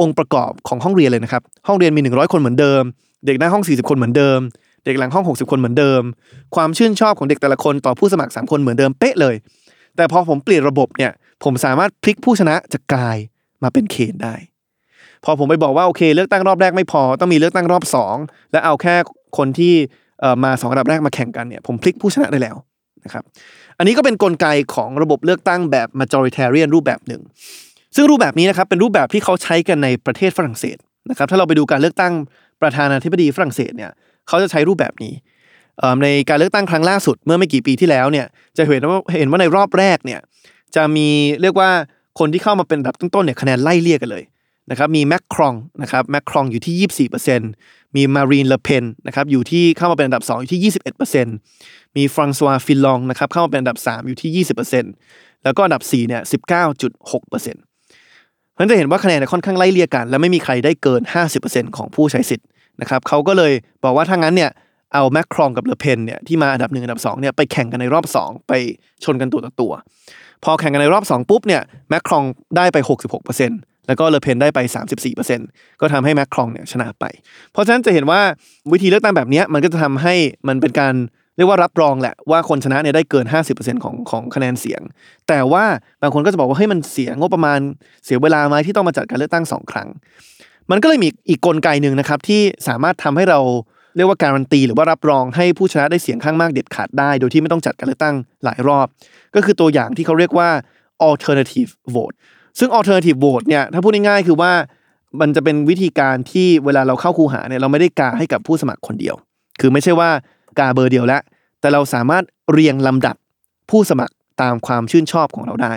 [0.00, 2.82] องค์ประกอบของห้องเรียนเลยนะครับ ห้องเรียนมี 100 คนเหมือนเดิม
[3.26, 4.40] เด็กหน้าห้อง 40 คนเหมือนเดิม
[4.84, 6.02] เด็กหลังห้อง 60 คนเหมือนเดิม
[6.54, 9.34] ความชื่นชอบของเด็กแต่ละคนต่อผู้สมัคร 3 คนเหมือนเดิมเป๊ะเลย
[9.96, 11.12] แต่พอผมเปลี่ยนระบบเนี่ย
[11.44, 13.16] ผมสามารถพลิกผู้ชนะจากกาย
[13.62, 14.34] มาเป็นเคนได้
[15.24, 17.84] พอผมไปบอกว่าโอเค เลือกตั้งรอบแรกไม่พอต้องมีเลือกตั้งรอบ
[18.16, 18.94] 2 และเอาแค่
[19.38, 19.74] คนที่
[20.44, 22.56] มาสองระดับแรกมาแข่งกันเนี่ยผมพลิกผู้ชนะได้แล้ว
[23.04, 23.24] นะครับ
[23.78, 27.22] อันนี้ก็เป็นนกลไกของระบบเลือกตั้งแบบ majoritarian รูปแบบหนึ่ง
[27.96, 30.76] ซึ่งรูปแบบนี้นะครับเป็นรูปแบบที่เขาใช้กันในประเทศฝรั่งเศส
[31.10, 32.12] นะครับถ้าเราไปดูการเลือกตั้ง
[32.62, 33.90] ประธานาธิบดีฝรั่งเศสเนี่ย
[34.28, 35.14] เขาจะใช้รูปแบบนี้
[36.02, 38.26] ในการเลือกตั้งครั้งล่าสุดเมื่อไม่กี่ปีที่แล้วเนี่ย
[38.56, 40.20] จะเห็นว่าเห็นว่าในรอบแรกเนี่ย
[40.76, 41.08] จะมี
[41.42, 41.70] เรียกว่า
[42.18, 44.24] คนที่เข้ามาเป็นอันดับต้นๆเนี่ยคะแนนไล่เลี่ยกันเลย
[44.70, 50.72] นะครับมีแมคครองนะครับแมคครองอยู่ที่ 24%มีมารีนเลเปนนะครับอยู่ที่เข้ามาเป็นอันดับ 2 อยู่ที่
[51.32, 54.44] 21%มีฟรานซัวฟิลลองนะครับเข้ามาเป็นอันดับ 3 อยู่ที่
[54.92, 56.22] 20%แล้วก็อันดับ4เนี่ย
[56.64, 57.75] 19.6%
[58.56, 61.00] เพราะจะเห็นว่าคะแนนเนี่ยค่อนข้างไล่เลี่ยกัน และไม่มีใครได้เกิน
[61.38, 62.46] 50%ของผู้ใช้สิทธิ์
[62.80, 63.52] นะครับเขาก็เลย
[63.84, 64.50] บอกว่าถ้างั้นเนี่ย
[64.94, 68.52] เอาแมคครองกับเลเปนเนี่ยที่มาอันดับหนึ่งอันดับ2เนี่ยไปแข่งกันในรอบ 2 ไป
[69.04, 69.72] ชนกันตัวต่อตัว
[70.44, 72.24] พอแข่งกันในรอบ 2 ปุ๊บเนี่ยแมคครอง
[72.56, 72.78] ได้ไป
[73.32, 74.58] 66%แล้วก็เลเปนได้ไป
[75.20, 77.04] 34%ก็ทำให้แมคครองเนี่ยชนะไป
[77.52, 78.20] เพราะฉะนั้นจะเห็นว่า
[78.72, 80.14] วิธีเลือกตั้งแบบนี้มันก็จะทำให้
[80.48, 80.94] มันเป็นการ
[81.36, 83.24] เรียกว่ารับรองแหละว่าคนชนะเนี่ยได้เกิน
[83.54, 84.80] 50%ของของคะแนนเสียง
[85.28, 85.64] แต่ว่า
[86.02, 87.58] บางคนก็จะบอกว่าเฮ้ยมันเสียงบประมาณ
[88.04, 89.88] เสียเวลาไหมที่ต้องมาจัดการเลือกตั้งสองครั้ง
[90.70, 93.40] มันก็เลยมีอีกกลไกหนึ่งนะครับที่สามารถทำให้เรา
[93.96, 98.14] เรียกว่าการันตีหรือว่ารับรองให้ผู้ชนะได้เสียงข้างมากเด็ดขาดได้ โดยที่ไม่ต้องจัดการเลือกตั้ง
[98.44, 98.86] หลายรอบ
[99.34, 100.48] ก็คือตัวอย่างที่เขาเรียกว่า
[101.08, 102.14] alternative vote
[102.58, 104.52] ซึ่ง alternative vote เนี่ยถ้าพูดง่ายๆคือว่า
[105.20, 109.14] มันจะเป็นวิธีการที่เวลาเราเข้าคูหาเนี่ยเราไม่ได้กาให้กับผู้สมัครคนเดียว
[109.60, 110.10] คือไม่ใช่ว่า
[110.58, 111.20] กาเบอร์เดียวแล้ว
[111.60, 113.16] แต่เราสามารถเรียงลำดับ
[113.70, 115.74] ผู้สมัครตามความชื่นชอบของเราได้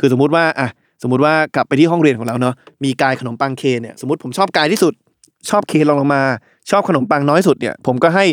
[0.00, 0.68] คือสมมุติว่าอะ
[1.02, 2.54] สมมุติว่ากลับไปที่ห้องเรียนของเราเนาะ
[2.84, 4.92] มีกายขนมปังเคเนี่ยสมมติผมชอบกายที่สุด
[5.50, 6.22] ชอบเคลองลงมา
[6.70, 8.24] ชอบขนมปังน้อยสุดเนี่ย ผมก็ให้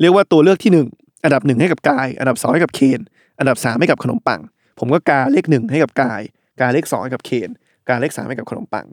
[0.00, 0.86] เรียกว่าตัวเลือกที่หนึ่ง
[1.24, 3.00] อันดับหนึ่งให้กับกาย อันดับสองให้กับเคน
[3.38, 4.40] อันดับสามให้กับขนมปัง
[4.78, 6.20] ผมก็กาเลขหนึ่งให้กับกาย
[6.60, 7.48] กาเลขสองให้กับเคน
[7.88, 8.86] กาเลขสามให้กับขนมปัง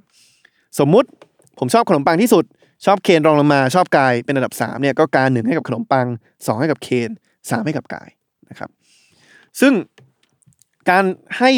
[0.79, 1.07] สมมุติ
[1.59, 2.43] ผมชอบขนมปังที่สุด
[2.85, 6.07] ชอบเคนรองลงมาชอบกายเป็นอันดับสามเนี่ยก็การหนึ่งให้กับขนมปัง
[6.47, 7.09] สองให้กับเคน
[7.49, 8.09] สามให้กับกาย
[8.49, 8.69] นะครับ
[9.59, 9.73] ซึ่ง
[10.89, 11.03] การ
[11.39, 11.51] ให้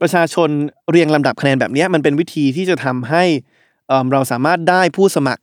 [0.00, 0.48] ประชาชน
[0.90, 3.24] เรียงลำดับคะแนนแบบนี้มันเป็นวิธีที่จะทำให้
[4.12, 5.42] เราสามารถได้ผู้สมัคร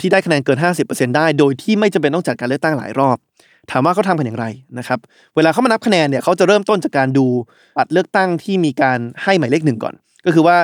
[0.00, 3.16] ที่ได้คะแนนเกิน 50%ได้ โดยที่ไม่จำเป็นต้องจัดการเลือกตั้งหลายรอบ
[3.70, 4.46] ถามว่าเขาทำกันอย่างไร
[4.78, 4.98] นะครับ
[5.36, 7.26] เวลาเขามานับคะแนนเนี่ยเขาจะเริ่มต้นจากการดู
[7.76, 9.94] บัตรเลือกตั้งที่มีการให้หมายเลขหนึ่งก่อน
[10.24, 10.56] ก็คือว่า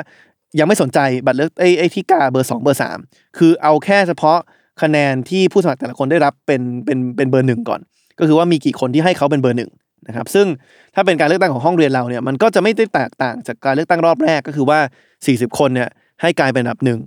[0.59, 4.39] ยังไม่สนใจบัตรเลือกไอ้ไอ้ที่กาเบอร์2เบอร์3คือเอาแค่เฉพาะ
[4.83, 7.81] คะแนนที่ผู้สมัครแต่ละคนได้รับเป็นเป็นเป็นเบอร์หนึ่งก่อน
[8.19, 9.71] ก็คือว่ามีกี่คนที่ให้เขาเป็นเบอร์หนึ่ง
[10.09, 10.47] นะครับซึ่ง
[10.95, 14.79] ถ้าเป็นการเลือกตั้งของห้องเรียนเราเนี่ยมันก็จะไม่ได้แตกต่างจากการเลือกตั้งรอบแรกก็คือว่า
[15.19, 15.89] 40 คนเนี่ย
[16.23, 16.99] ให้กายเป็นอันดับหนึ่ง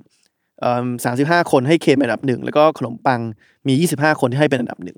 [1.05, 3.19] สามสิบห้าคนให้เคเป็นอันดับหนึ่งแล้วก็ขนมปัง
[3.67, 4.97] มี 25 คนที่ให้เป็นอันดับหนึ่ง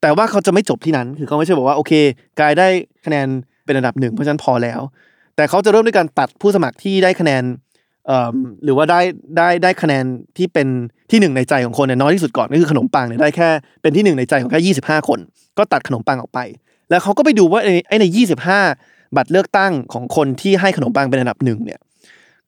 [0.00, 1.92] แต่ว่าเขาจะไม่จบที่นั้นคือเขาไม่ใช่บอกว่าโอเค
[2.40, 2.68] กายได้
[3.06, 3.26] คะแนน
[3.64, 4.80] เป็นอันดับหนึ่งเพราะฉะนั้นพอแล้ว
[5.40, 7.42] แต่เขาจะเริ่มด้วยการตัดผู้สมัครที่ได้คะแนน
[8.06, 9.00] เอ่อหรือว่าได้
[9.36, 10.04] ได้ได้คะแนน
[10.36, 10.68] ที่เป็น
[11.10, 13.48] ที่หนึ่งในใจของคนเนี่ยน้อยที่สุดก่อนก็คือขนมปังเนี่ยได้แค่
[13.82, 15.18] เป็นที่หนึ่งในใจของแค่25คน
[15.58, 16.38] ก็ตัดขนมปังออกไป
[16.90, 18.04] แล้วเขาก็ไปดูว่าไอ้ไอ้ใน
[18.60, 21.80] 25บัตรเลือกตั้งของคนที่ให้ขนมปังเป็นอันดับหนึ่งเนี่ย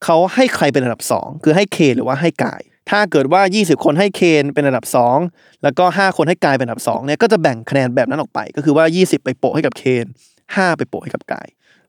[0.05, 4.85] เขาให้ใครเป็นอันดับ2คือให้เคหรือว่าให้กาย ถ้าเกิดว่า 20 คนให้เคนเป็นอันดับ
[5.25, 10.07] 2 แล้วก็ 5 คนให้กายเป็นอันดับ2เนี่ยก็จะแบ่งคะแนนแบบนั้นออกไป ก็คือว่า 20 ไปโปะให้กับเคน
[10.47, 11.47] 5ไปโปะให้กับกาย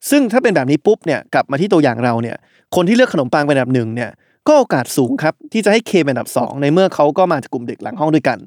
[0.10, 2.38] ซึ่งถ้าเป็นแบบนี้ปุ๊บเนี่ยกลับมาที่ตัวอย่างเราเนี่ย
[2.76, 4.10] คนที่เลือกขนมปังเป็นอันดับหนึ่งเนี่ย
[4.48, 8.38] ก็โอกาสสูงครับที่จะให้เคเป็นอันดับ 2 ในเมื่อเขาก็มาจากกลุ่มเด็กหลังห้องด้วยกัน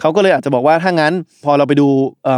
[0.00, 1.12] เขาก็เลยอาจจะบอกว่าถ้างั้น
[1.44, 1.88] พอเราไปดู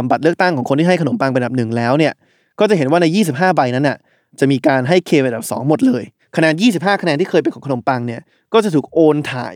[0.09, 2.13] บัตรเลือกตั้งของคนที่ให้ขนมปังเป็นอันดับหนึ่งแล้วเนี่ย
[2.59, 3.97] ก็จะเห็นว่าใน 25 ใบนั้นน่ะ
[4.39, 6.03] จะมีการให้เคเป็นอันดับ 2 หมดเลย
[6.35, 8.21] คะแนน 25 คะแนนที่เคยเป็นของขนมปังเนี่ย
[8.53, 9.55] ก็จะถูกโอนถ่าย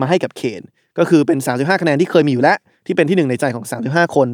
[0.00, 0.62] มาให้กับเคน
[0.98, 4.28] ก็คือเป็น 35 คะแนนที่เคยมีอยู่แล้วที่เป็นที่หนึ่งในใจของ 35 คน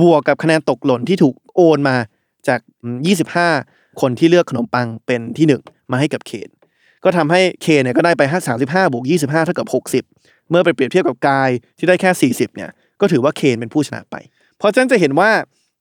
[0.00, 1.96] บวกกับคะแนนตกหล่นที่ถูกโอนมา
[2.48, 2.60] จาก
[3.30, 6.48] 25 คนที่เลือกขนมปังเป็นที่หนึ่งมาให้กับเคน
[7.04, 8.22] ก็ทำให้เคนเนี่ยก็ได้ไป
[8.56, 9.66] 35บวก25เท่ากับ
[10.12, 14.16] 60เมื่อไปเปรียบเทียบกับกายที่ได้แค่40เนี่ยก็ถือว่าเคนเป็นผู้ชนะไป
[14.58, 15.30] เพราะฉะนั้นจะเห็นว่า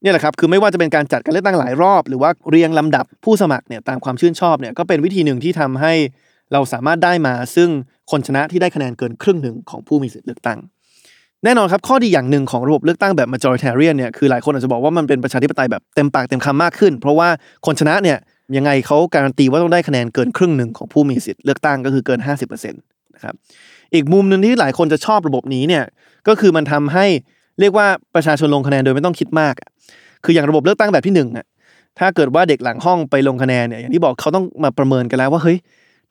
[0.02, 5.93] เนี่ยแหละครับคือไม่ว่าจะเป็นการจัดการเลือกตั้งหลายรอบ หรือว่าเรียงลำดับผู้สมัครเนี่ยตามความชื่นชอบเนี่ยก็เป็นวิธีหนึ่งที่ทำให้
[6.54, 7.69] เราสามารถได้มาซึ่ง
[8.12, 10.60] คนชนะที่ได้คะแนนเกินครึ่งหนึ่งของผู้มีสิทธิ์เลือกตั้ง
[11.43, 17.30] แน่นอนครับข้อดีอย่างหนึ่งของระบบเลือกตั้งแบบ majoritarian เนี่ยคือหลายคนอาจจะบอกว่ามันเป็นประชาธิปไตยแบบเต็มปากเต็มคำมากขึ้น เพราะว่า
[17.65, 18.17] คนชนะเนี่ย
[18.58, 23.34] ยังไงเขาการันตีว่าต้องได้คะแนนเกินครึ่งหนึ่งของผู้มีสิทธิ์เลือกตั้งก็คือเกิน 50%นะครับ
[23.93, 25.84] อีกมุมหนึ่งที่หลายคนจะชอบระบบนี้เนี่ย
[26.28, 27.06] ก็คือมันทำให้
[27.60, 29.54] เรียกว่าประชาชนลงคะแนนโดยไม่ต้องคิดมาก
[30.23, 31.45] คืออย่างระบบเลือกตั้งแบบที่หนึ่งอะ
[31.99, 35.58] ถ้าเกิดว่าเด็กหลังห้องไปลงคะแนนเนี่ยอย่างที่บอกเขาต้องมาประเมินกันแล้วว่าเฮ้ย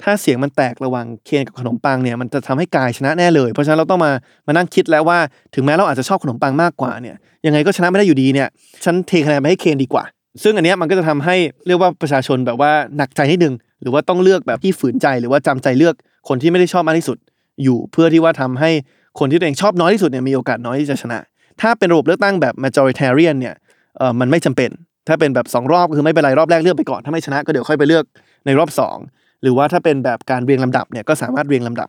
[0.03, 4.13] ถ้าเสียงมันแตกระหว่างเคนกับขนมปังเนี่ยมันจะทำให้กายชนะแน่เลย เพราะฉะนั้นเราต้องมา
[4.47, 5.19] มานั่งคิดแล้วว่า
[5.55, 8.49] ถึงแม้เราอาจจะชอบขนมปังมากกว่าเนี่ยยังไงก็ชนะไม่ได้อยู่ดีเนี่ย
[8.85, 10.05] ฉันเทคะแนนไปให้เคนดีกว่า
[10.43, 15.95] ซึ่งอันเนี้ยมันก็จะทำให้เรียกว่าประชาชนแบบว่าหนักใจนิดนึงหรือว่าต้องเลือกแบบที่ฝืนใจหรือว่าจำใจเลือก
[16.29, 17.19] คนที่ไม่ได้ชอบมากที่สุด
[17.63, 18.71] อยู่เพื่อที่ว่าทำให้
[19.19, 21.19] คนที่ตัวเองชอบน้อยที่สุดเนี่ยมีโอกาสน้อยที่จะชนะ
[21.61, 23.55] ถ้าเป็นระบบเลือกตั้งแบบ majoritarian เนี่ย
[23.99, 24.71] เออมันไม่จำเป็น
[25.09, 28.05] ถ้าเป็นแบบ 2 รอบก็คือไม่เป็นไรรอบแรกเลือกไปก่อน ถ้าไม่ชนะก็เดี๋ยวค่อยไปเลือก
[28.47, 31.89] ในรอบ 2 หรือว่าถ้าเป็นแบบการเรียงลำดับเนี่ยก็สามารถเรียงลำดับ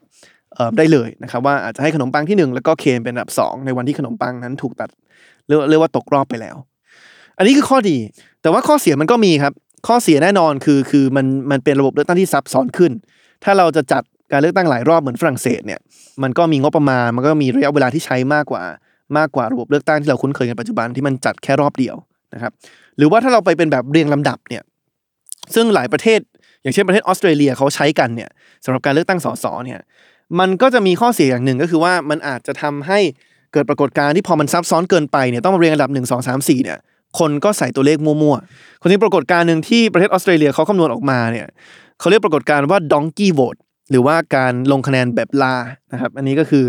[0.78, 4.90] ได้เลยนะครับว่าอาจจะให้ขนมปังที่ 1 แล้วก็เคนเป็นอันดับ 2 ในวันที่ขนมปังนั้นถูกตัด
[5.48, 6.56] เรียกว่าตกรอบไปแล้ว
[7.38, 7.98] อันนี้คือข้อดี
[8.42, 9.54] แต่ว่าข้อเสียมันก็มีครับ
[9.88, 12.92] ข้อเสียแน่นอนคือคือมันมันเป็นระบบเลือกตั้งที่ซับซ้อนขึ้น
[13.44, 15.80] ถ้าเราจะจัดการเลือกตั้งหลายรอบเหมือนฝรั่งเศสเนี่ย
[16.24, 18.64] มันก็มีงบประมาณมันก็มีระยะเวลาที่ใช้มากกว่า
[19.18, 21.96] มากกว่าระบบเลือกตั้งที่เราคุ้นเคยกันปัจจุบันที่มันจัดแค่รอบเดียว
[22.34, 22.52] นะครับ
[22.98, 24.64] หรือว่าถ้าเราไปเป็นแบบเรียงลำดับเนี่ย
[25.56, 26.20] ซึ่งหลายประเทศ
[26.62, 28.30] อย่างเช่นประเทศออสเตรเลียเขาใช้กันเนี่ย
[28.66, 29.80] สำหรับการเลือกตั้งสสเนี่ย
[30.40, 33.00] มันก็จะมีข้อเสียอย่างหนึ่งก็คือว่ามันอาจจะทำให้
[33.54, 36.78] เกิดปรากฏการณ์ที่พอมันซับซ้อนเกินไปเนี่ยต้องมาเรียงอันดับหนึ่งสองสามสี่เนี่ย
[37.20, 41.48] คนก็ใส่ตัวเลขมั่วๆ คนที่ปรากฏการณ์หนึ่งที่ประเทศออสเตรเลียเขาคำนวณออกมาเนี่ย
[42.00, 43.60] เขาเรียกปรากฏการณ์ว่า donkey vote
[43.92, 45.56] หรือว่าการลงคะแนนแบบลา
[45.94, 46.66] นะครับ อันนี้ก็คือ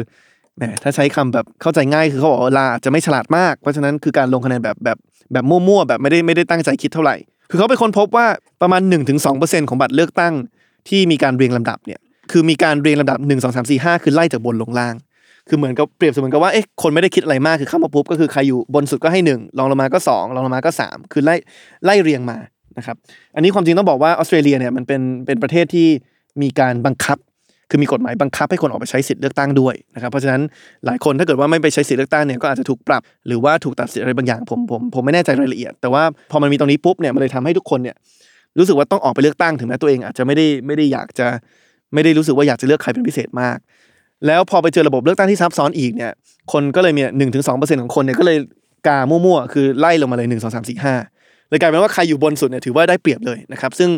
[0.57, 4.99] แหมถ้าใช้คำแบบเข้าใจง่ายคือเขาบอกลาจะไม่ฉลาดมาก เพราะฉะนั้นคือการลงคะแนนแบบแบบ
[5.33, 7.17] แบบมั่วๆแบบไม่ได้ไม่ได้ตั้งใจคิดเท่าไหร่
[7.51, 8.27] คือเขาไปค้นพบว่า
[8.63, 8.83] ประมาณ
[9.27, 10.35] 1-2%ของบัตรเลือกตั้ง
[10.89, 14.95] ที่มีการเรียงลำดับเนี่ยคือมีการเรียงลำดับ 1 2 3 4 5 คือไล่จากบนลงล่าง
[15.49, 21.35] คือเหมือนกับเปรียบเสมือนกับว่าเอ๊ะคนไม่ได้คิดอะไรมากคือเข้ามาปุ๊บก็คือใครอยู่บนสุดก็ให้หนึ่งรองลงมาก็สองรองลงมาก็สามคือไล่
[21.85, 22.39] ไล่เรียงมา
[22.79, 22.97] นะครับ
[23.35, 25.89] อันนี้ความจริงต้องบอกว่าออสเตรเลียเนี่ยมันเป็นเป็นประเทศที่
[26.43, 27.19] มีการบังคับ
[27.71, 30.41] คือมีกฎหมายบังคับให้คนออกไปใช้สิทธิ์เลือกตั้งด้วยนะครับเพราะฉะนั้น
[30.87, 37.97] หลายคนถ้าเกิดว่าไม่ไปใช้สิทธิ์เลือกตั้งเนี่ยก็อาจจะถูกปรับ หรือว่าถูกตัดสิทธิ์อะไรบางอย่างผมผมผมไม่แน่ใจรายละเอียด แต่ว่าพอมันมีตรงนี้ปุ๊บเนี่ยมันเลยทำให้ทุกคนเนี่ย
[38.59, 41.27] รู้สึกว่าต้องออกไปเลือกตั้งถึงแม้ตัวเองอาจจะไม่ได้ไม่ได้อยากจะ
[41.95, 43.59] ไม่ได้รู้สึกว่าอยากจะเลือกใครเป็นพิเศษมาก
[44.27, 46.13] แล้วพอไปเจอระบบเลือกตั้งที่ซับซ้อนอีกเนี่ย
[46.53, 48.39] คนก็เลยมีหนึ่งถึงสองเปอร์เซ็นต์ของคนเนี่ยก็เลย
[48.87, 50.95] กามั่วๆคือไล่ลงมาเลยหนึ่งสองสามสี่ห้า
[51.49, 53.91] เลยกลายเป็นว่าใครอยู่บนสุดเนี่ยถือว่าได้เปรียบเลยนะครับซึ่ง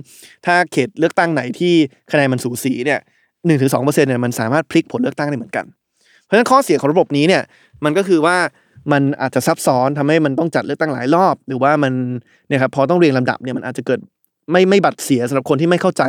[0.46, 1.74] ถ้าเขตเลือกตั้งไหนที่
[2.12, 3.00] คะแนนมันสูสีเนี่ย
[3.46, 5.64] หนึ่งถึงสองเปอร์เซ็นต์เนี่ยมันสามารถพลิกผลเลือกตั้งได้เหมือนกัน
[6.24, 7.42] เพราะฉะนั้นข้อเสียของระบบนี้เนี่ย
[7.84, 8.36] มันก็คือว่า
[8.92, 11.92] มันอาจจะซับซ้อนทำให้มันต้องจัดเลือกตั้งหลายรอบ หรือว่ามัน
[12.48, 14.00] เนี่ยครับพอต้องเรียงลำดับเนี่ยมันอาจจะเกิด
[14.50, 16.02] ไม่ไม่บัตรเสียสำหรับคนที่ไม่เข้าใจ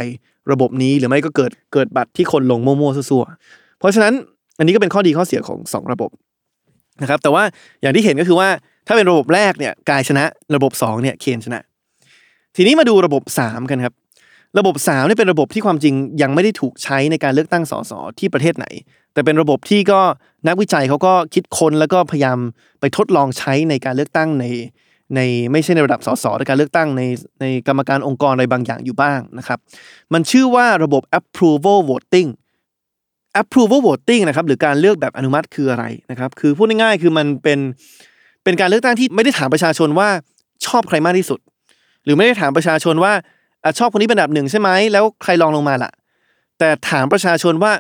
[0.52, 4.14] ระบบนี้หรือไม่ก็เกิดเกิดบัตรที่คนลงโม่ๆซั่วๆเพราะฉะนั้น
[4.58, 6.10] อันนี้ก็เป็นข้อดีข้อเสียของสองระบบ
[7.02, 7.44] นะครับแต่ว่า
[7.82, 8.50] อย่างที่เห็นก็คือว่า
[8.88, 10.24] ถ้าเป็นระบบแรกเนี่ยกายชนะ
[10.56, 11.62] ระบบสองเนี่ยเคนชนะ
[12.56, 13.94] ทีนี้มาดูระบบสามกันครับ
[14.60, 18.66] ระบบ3นี่เป็นระบบที่ความจริงยังไม่ได้ถูกใช้ในการเลือกตั้งสสที่ประเทศไหน
[19.14, 20.02] แต่เป็นระบบที่ก็
[20.48, 22.38] นักวิจัยเขาก็คิดค้นแล้วก็พยายาม
[22.80, 24.46] ไปทดลองใช้ในการเลือกตั้งใน
[25.16, 25.20] ใน
[25.52, 27.02] ไม่ใช่ในระดับสสในการเลือกตั้งใน
[27.42, 29.60] ในกรรมการองค์กรอะไรบางอย่างอยู่บ้างนะครับ
[30.14, 32.30] มันชื่อว่าระบบ approval voting
[33.42, 37.60] approval voting นะครับหรือการเลือกแบบอนุมัติคืออะไรนะครับ คือพูดง่ายๆคือมันเป็น
[38.44, 40.10] เป็นการเลือกตั้งที่ไม่ได้ถามประชาชนว่า
[40.66, 41.40] ชอบใครมากที่สุด
[42.04, 43.14] หรือไม่ได้ถามประชาชนว่า
[43.64, 45.92] อะชอบคนนี้เป็นอันดับหนึ่งใช่ไหมแล้วใครรองลงมาล่ะ
[46.60, 47.72] แต่ถามประชาชนว่า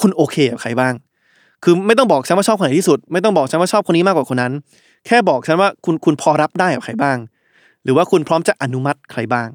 [0.00, 0.94] คุณโอเคกับใครบ้าง
[1.64, 4.52] คือไม่ต้องบอกฉันว่าชอบคนไหนที่สุด ไม่ต้องบอกฉันว่าชอบคนนี้มากกว่าคนนั้น
[5.06, 7.18] แค่บอกฉันว่าคุณคุณพอรับได้กับใครบ้าง
[7.84, 9.48] หรือว่าคุณพร้อมจะอนุมัติใครบ้าง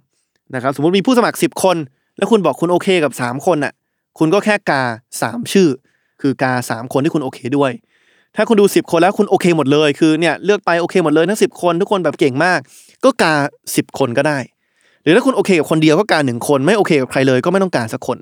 [0.56, 1.78] นะครับ สมมติมีผู้สมัครสิบคน
[2.18, 3.74] แล้วคุณบอกคุณโอเคกับสามคนน่ะ
[4.20, 4.84] คุณก็แค่กา
[5.22, 5.70] สามชื่อ
[6.22, 7.72] คือกาสามคนที่คุณโอเคด้วย
[8.36, 12.60] ถ้าคุณดูสิบคนแล้วคุณโอเคหมดเลย คือเนี่ยเลือกไปโอเคหมดเลยทั้งสิบคนทุกคนแบบเก่งมาก
[13.04, 13.34] ก็กา
[13.76, 14.38] สิบคนก็ได้
[15.06, 18.18] หรือถ้าคุณโอเคกับคนเดียวก็การหนึ่งคนไม่โอเคกับใครเลยก็ไม่ต้องการสักคน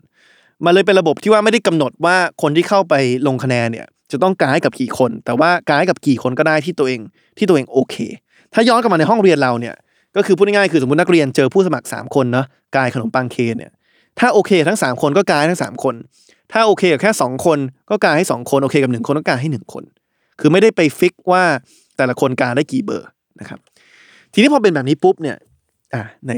[0.66, 2.94] มันเลยเป็นระบบที่ว่าไม่ได้กำหนดว่าคนที่เข้าไป
[3.28, 7.00] ลงคะแนนเนี่ย จะต้องการให้กับกี่คน แต่ว่าการให้กับกี่คนก็ได้ที่ตัวเอง
[7.38, 7.96] ที่ตัวเองโอเค
[8.54, 9.76] ถ้าย้อนกลับมาในห้องเรียนเราเนี่ย
[10.16, 13.72] ก็คือพูดง่ายๆคือสมมตินักเรียนเจอผู้สมัคร 3 คนเนาะกายขนมปังเคนเนี่ย
[14.20, 15.96] ถ้าโอเค ทั้ง 3 คนก็กายทั้ง 3 คน
[16.52, 19.84] ถ้าโอเคกับแค่ 2 คนก็กายให้ 2 คนโอเคกับ 1 คนก็กายให้ 1 คน
[20.40, 21.44] คือไม่ได้ไปฟิกว่า
[21.98, 23.08] แต่ละคนกาได้กี่เบอร์
[23.40, 23.60] นะครับ
[24.34, 25.38] ทีนี้พอเป็นแบบนี้ปุ๊บเนี่ย
[25.94, 26.32] อะไหน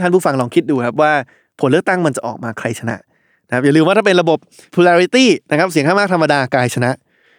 [0.00, 1.12] ท่านผู้ฟังลองคิดดูครับว่า
[1.60, 2.96] ผลเลือกตั้งมันจะออกมาใครชนะ
[3.48, 4.38] นะครับอย่าลืมว่าถ้าเป็นระบบ
[4.74, 6.90] plurality นะครับเสียงข้างมากธรรมดากายชนะ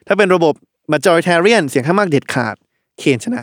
[0.08, 0.54] ถ้าเป็นระบบ
[0.92, 2.56] majoritarian เสียงข้างมากเด็ดขาด
[3.00, 3.42] เคนชนะ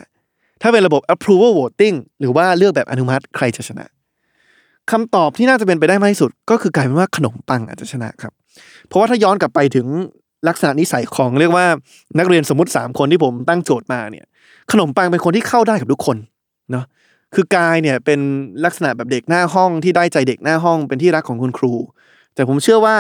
[0.63, 3.87] ถ้าเป็นระบบ approval voting หรือว่าเลือกแบบอนุมัติใครจะชนะ
[4.91, 8.33] คำตอบที่น่าจะเป็นไปได้มากที่สุด ก็คือกลายเป็นว่าขนมปังอาจจะชนะครับ
[8.87, 9.87] เพราะว่าถ้าย้อนกลับไปถึง
[10.49, 11.67] ลักษณะนิสัยของเรียกว่า
[12.19, 14.27] นักเรียนสมมติ 3 คนที่ผมตั้งโจทย์มาเนี่ย
[14.73, 16.17] ขนมปังเป็นคนที่เข้าได้กับทุกคน
[16.71, 16.85] เนาะ
[17.35, 18.21] คือกายเนี่ยเป็น
[18.65, 21.75] ลักษณะแบบเด็กหน้าห้องที่ได้ใจเด็กหน้าห้องเป็นที่รักของคุณครู
[22.35, 22.97] แต่ผมเชื่อว่า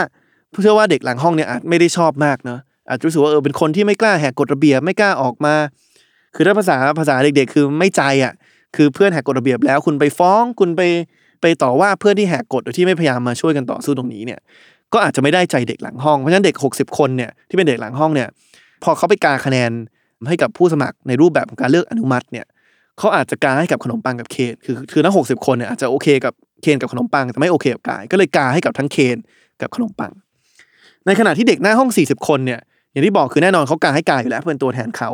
[0.62, 5.54] เชื่อว่าเด็กหลังห้องเนี่ยอาจไม่ได้ชอบมากเนาะอาจจะรู้สึกว่าเออเป็นคนที่ไม่กล้าแหกกฎระเบียบไม่กล้าออกมา
[6.34, 8.32] คือถ้าภาษาภาษาเด็กๆ คือไม่ใจอะ
[8.76, 10.82] คือเพื่อนแหกกฎระเบียบแล้ว คุณไปฟ้องคุณไป
[11.40, 14.40] ไปต่อว่าเพื่อนที่แหกกฎโดยที่ไม่พยายามมาช่วยกันต่อสู้ตรงนี้เนี่ย
[14.92, 18.28] ก็อาจจะไม่ได้ใจเด็กหลังห้องเพราะฉะนั้นเด็ก 60 คนเนี่ยที่เป็นเด็กหลังห้องเนี่ย
[18.82, 19.70] พอเขาไปกาคะแนน
[20.28, 22.46] ให้กับผู้สมัครในรูปแบบของการเลือกอนุมัติเนี่ย
[23.00, 29.16] เขาอาจจะกาให้กับขนมปังกับเคนคือคือทั้งหกสิบคนเนี่ยอาจจะโอเคกับเคนกับขนมปังแต่ไม่โอเคกับกาย ก็เลยกาให้กับทั้งเคน
[29.60, 30.12] กับขนมปัง
[31.06, 32.60] ในขณะที่เด็กหน้าห้อง40คนเนี่ย
[32.92, 35.10] อย่างที่บอกคือแน่นอนเขากาให้กายอยู่แล้วเป็นตัวแทนเขา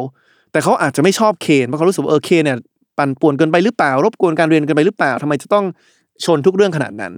[0.52, 2.58] แต่เขาอาจจะไม่ชอบเคนเพราะเขารู้สึกว่าเออเคนเนี่ย
[2.98, 5.64] ปั่นป่วนเกินไปหรือเปล่ารบกวนการเรียนเกินไปหรือเปล่าทำไมจะต้อง
[6.24, 7.12] ชนทุกเรื่องขนาดนั้น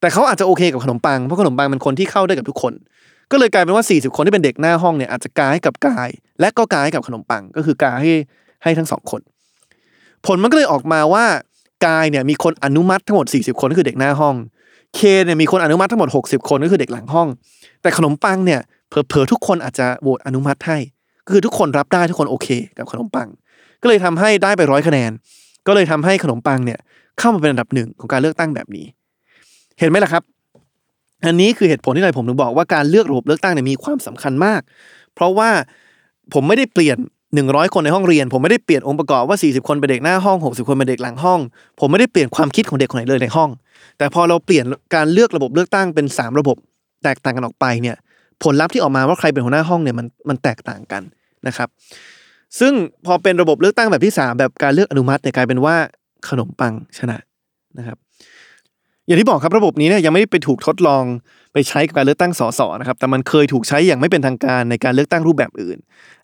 [0.00, 2.72] แต่เขาอาจจะโอเคกับขนมปังเพราะขนมปังเป็นคนที่เข้าได้กับทุกคน
[3.30, 6.08] ก็เลยกลายเป็นว่า 40 คนที่เป็นเด็กหน้าห้องเนี่ยอาจจะกาให้กับกาย
[6.40, 8.10] และก็กาให้กับขนมปังก็คือกาให้
[8.62, 9.20] ให้ทั้งสองคน
[10.26, 11.24] ผลมันก็เลยออกมาว่า
[11.86, 14.34] กายเนี่ยมีคนอนุมัติทั้งหมด 40 คนก็คือเด็กหน้าห้อง
[14.94, 17.28] เคเนี่ยมีคนอนุมัติทั้งหมด 60 คนก็คือเด็กหลังห้อง
[17.82, 20.78] แต่ขนมปังเนี่ยเผลอๆทุกคนอาจจะโหวตอนุมัติให้
[21.26, 23.28] ก็คือทุกคนรับได้ทุกคนโอเค กับขนมปัง
[23.82, 25.10] ก็เลยทำให้ได้ไปร้อยคะแนน
[25.66, 26.78] ก็เลยทำให้ขนมปังเนี่ย
[27.18, 28.86] เข้ามาเป็นอันดับหนึ่งของการเลือกตั้งแบบนี้
[29.78, 30.22] เห็นไหมล่ะครับ
[31.26, 34.60] อันนี้คือเหตุผลที่ไหนผมถึงบอกว่าการเลือกระบบเลือกตั้งเนี่ยมีความสำคัญมาก
[35.14, 35.50] เพราะว่า
[36.32, 36.98] ผมไม่ได้เปลี่ยน
[37.38, 41.40] 100 คนในห้องเรียน ผมไม่ได้เปลี่ยนองค์ประกอบว่า 40 คนเป็นเด็กหน้าห้อง 60 คนเป็นเด็กหลังห้อง
[41.80, 43.50] ผมไม่ได้เปลี่ยนความคิดของเด็กคนไหนเลยในห้อง
[43.98, 44.64] แต่พอเราเปลี่ยน
[44.94, 46.56] การเลือกระบบเลือกตั้งเป็น 3 ระบบ
[47.04, 47.96] แตกต่างกันออกไปเนี่ย
[48.42, 51.02] ผลลัพธ์ที่ออกมาว่าใครเป็นหัวหน้าห้องเนี่ยมันมันแตกต่างกัน
[51.46, 51.68] นะครับ
[52.60, 52.72] ซึ่ง
[53.06, 55.76] พอเป็นระบบเลือกตั้งแบบที่ 3 แบบการเลือกอนุมัติเนี่ยกลายเป็นว่า
[56.28, 57.16] ขนมปังชนะ
[57.78, 57.98] นะครับ
[59.10, 61.04] อย่างที่บอกครับระบบนี้เนี่ยยังไม่ได้ไปถูกทดลอง
[61.52, 65.78] ไปใช้กับการเลือกตั้งสสนะครับ แต่มันเคยถูกใช้อย่างไม่เป็นทางการในการเลือกตั้งรูปแบบอื่น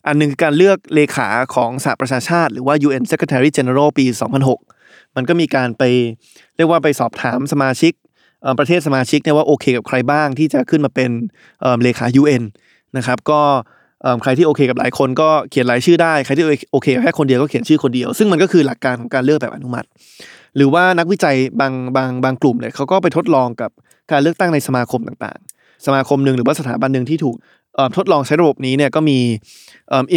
[0.07, 4.05] อันหนึงคือการเลือกเลขาของสหประชาชาติ หรือว่า UN Secretary General ปี
[4.61, 5.83] 2006 มันก็มีการไป
[6.57, 7.93] เรียกว่าไปสอบถามสมาชิก
[8.59, 11.11] ประเทศสมาชิกเนี่ยว่าโอเคกับใครบ้างที่จะขึ้นมาเป็น
[11.83, 12.43] เลขา UN
[12.97, 13.41] นะครับก็
[14.21, 19.87] ใครที่โอเคกับหลายคนก็เขียนรายชื่อได้ ใครที่โอเคแค่คนเดียวก็เขียนชื่อคนเดียว ซึ่งมันก็คือหลักการของการเลือกแบบอนุมัติ
[20.55, 23.71] หรือว่านักวิจัยบางบางบางกลุ่มเนี่ยเขาก็ไปทดลองกับ
[24.11, 27.35] การเลือกตั้งในสมาคมต่างๆ สมาคมหนึ่งหรือว่าสถาบันหนึ่งที่ถูก
[27.97, 29.19] ทดลองใช้ระบบนี้เนี่ยก็มี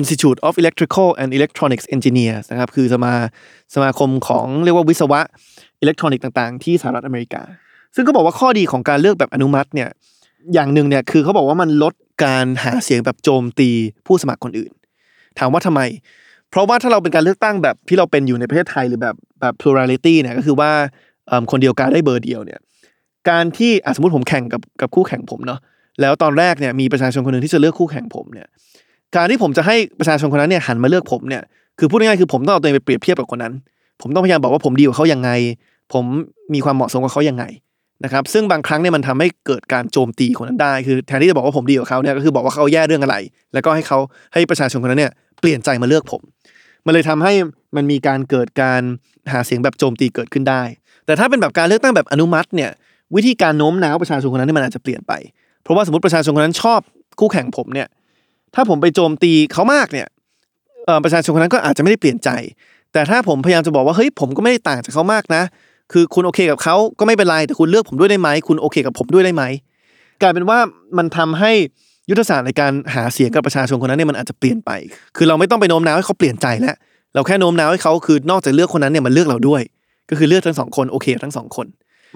[0.01, 3.15] Institute of Electrical and Electronics Engineers นะครับคือสมา
[3.75, 5.21] สมาคมของเรียกว่าวิศวะ
[5.81, 7.43] อิเล็กทรอนิกส์ต่างๆ ที่สหรัฐอเมริกา
[7.95, 9.89] ซึ่งก็บอกว่าข้อดีของการเลือกแบบอนุมัติเนี่ย
[10.55, 13.71] อย่างหนึ่งเนี่ยคือเขาบอกว่ามันลดการหาเสียงแบบโจมตี
[14.07, 14.73] ผู้สมัครคนอื่น
[15.39, 15.81] ถามว่าทำไม
[16.51, 20.71] เพราะว่าถ้าเราเป็นการเลือกตั้งแบบที่เราเป็นอยู่ในประเทศไทยหรือแบบแบบ plurality เนี่ยก็คือว่า
[21.51, 22.61] คนเดียวการได้เบอร์เดียวเนี่ย
[23.31, 25.61] การที่สมมติผมแข่งกับกับคู่แข่งผมเนาะ
[26.01, 28.47] แล้วตอนแรกเนี่ยมีประชาชนคนหนึ่งที่จะเลือกคู่แข่งผมเนี่ย
[29.17, 31.43] การที่ผมจะให้ประชาชนคนนั้นเนี่ยหันมาเลือกผมเนี่ย
[31.79, 33.53] คือพูดง่ายๆคือผมต้องเอาตัวเองไปเปรียบเทียบกับคนนั้น
[34.03, 35.31] ผมต้องพยายามบอกว่าผมดีกว่าเขายังไง
[35.93, 36.05] ผม
[36.55, 37.45] มีความเหมาะสมกว่าเขายังไง
[38.05, 43.17] นะครับซึ่งบางครั้งเนี่ยมันทำให้เกิดการโจมตีคนนั้นได้ คือแทนที่จะบอกว่าผมดีกว่าเขาเนี่ยก็คือบอกว่าเขาแย่เรื่องอะไร
[43.55, 43.99] แล้วก็ให้เขา
[44.33, 46.23] ให้ประชาชนคนนั้นเนี่ยเปลี่ยนใจมาเลือกผม
[46.87, 47.33] มันเลยทำให้
[47.77, 48.83] มันมีการเกิดการ
[49.33, 50.63] หาเสียงแบบโจมตีเกิดขึ้นได้
[51.07, 52.71] แต่ถ้าเป็นแบบการเลือกตั้งแบบอนุมัติเนี่ย
[53.17, 55.13] วิธีการโน้มน้าวประชาชนคนนั้นเนยมันอาจจะเปลี่ยนไป
[55.63, 56.81] เพราะว่าสมมติประชาชนคนนั้นชอบ
[57.21, 57.89] คู่แข่งผมเนี่ย
[58.55, 60.07] ถ้าผมไปโจมตีเขามากเนี่ย
[61.05, 62.31] ประชาชนคนนั้นก็อาจจะไม่ได้เปลี่ยนใจ
[62.93, 65.43] แต่ถ้าผมพยายามจะบอกว่าเฮ้ยผมก็ไม่ได้ต่างจากเขามากนะ
[65.93, 69.45] คือคุณโอเคกับเขาก็ไม่เป็นไรแต่คุณเลือกผมด้วยได้ไหมคุณโอเคกับผมด้วยได้ไหม
[70.21, 70.59] กลายเป็นว่า
[70.99, 71.53] มันทำให้
[72.11, 74.71] ยุทธศาสตร์ในการหาเสียงกับประชาชนคนนั้นเนี่ยมันอาจจะเปลี่ยนไป
[75.17, 76.77] คือเราไม่ต้องไปโน้มน้าวให้เขาเปลี่ยนใจแล้ว
[77.15, 79.63] เราแค่โน้มน้าวให้เขาคือนอกจากเลือกคนนั้นเนี่ยมันเลือกเราด้วย
[80.11, 81.67] ก็คือเลือกทั้งสองคนโอเคทั้งสองคน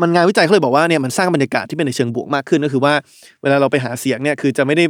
[0.02, 2.94] มันงานวิจัยเขาเลยบอกว่าเนี่ยมันสร้างบรรยากาศที่เป็นในเชิงบวกมากขึ้นก็คือว่า
[3.42, 4.84] เวลาเราไปหาเสียงเนี่ยคือจะไม่ได้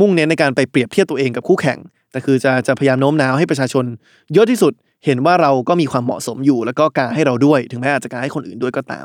[0.00, 1.78] มุ่งเน้นในการไปเปรียบเทียบตัวเองกับคู่แข่ง
[2.12, 3.84] แต่คือจะจะพยายามโน้มน้าวให้ประชาชน
[4.32, 4.72] เยอะที่สุด
[5.04, 9.04] เห็นว่าเราก็มีความเหมาะสมอยู่ แล้วก็การให้เราด้วยถึงแม้อาจจะการให้คนอื่นด้วยก็ตาม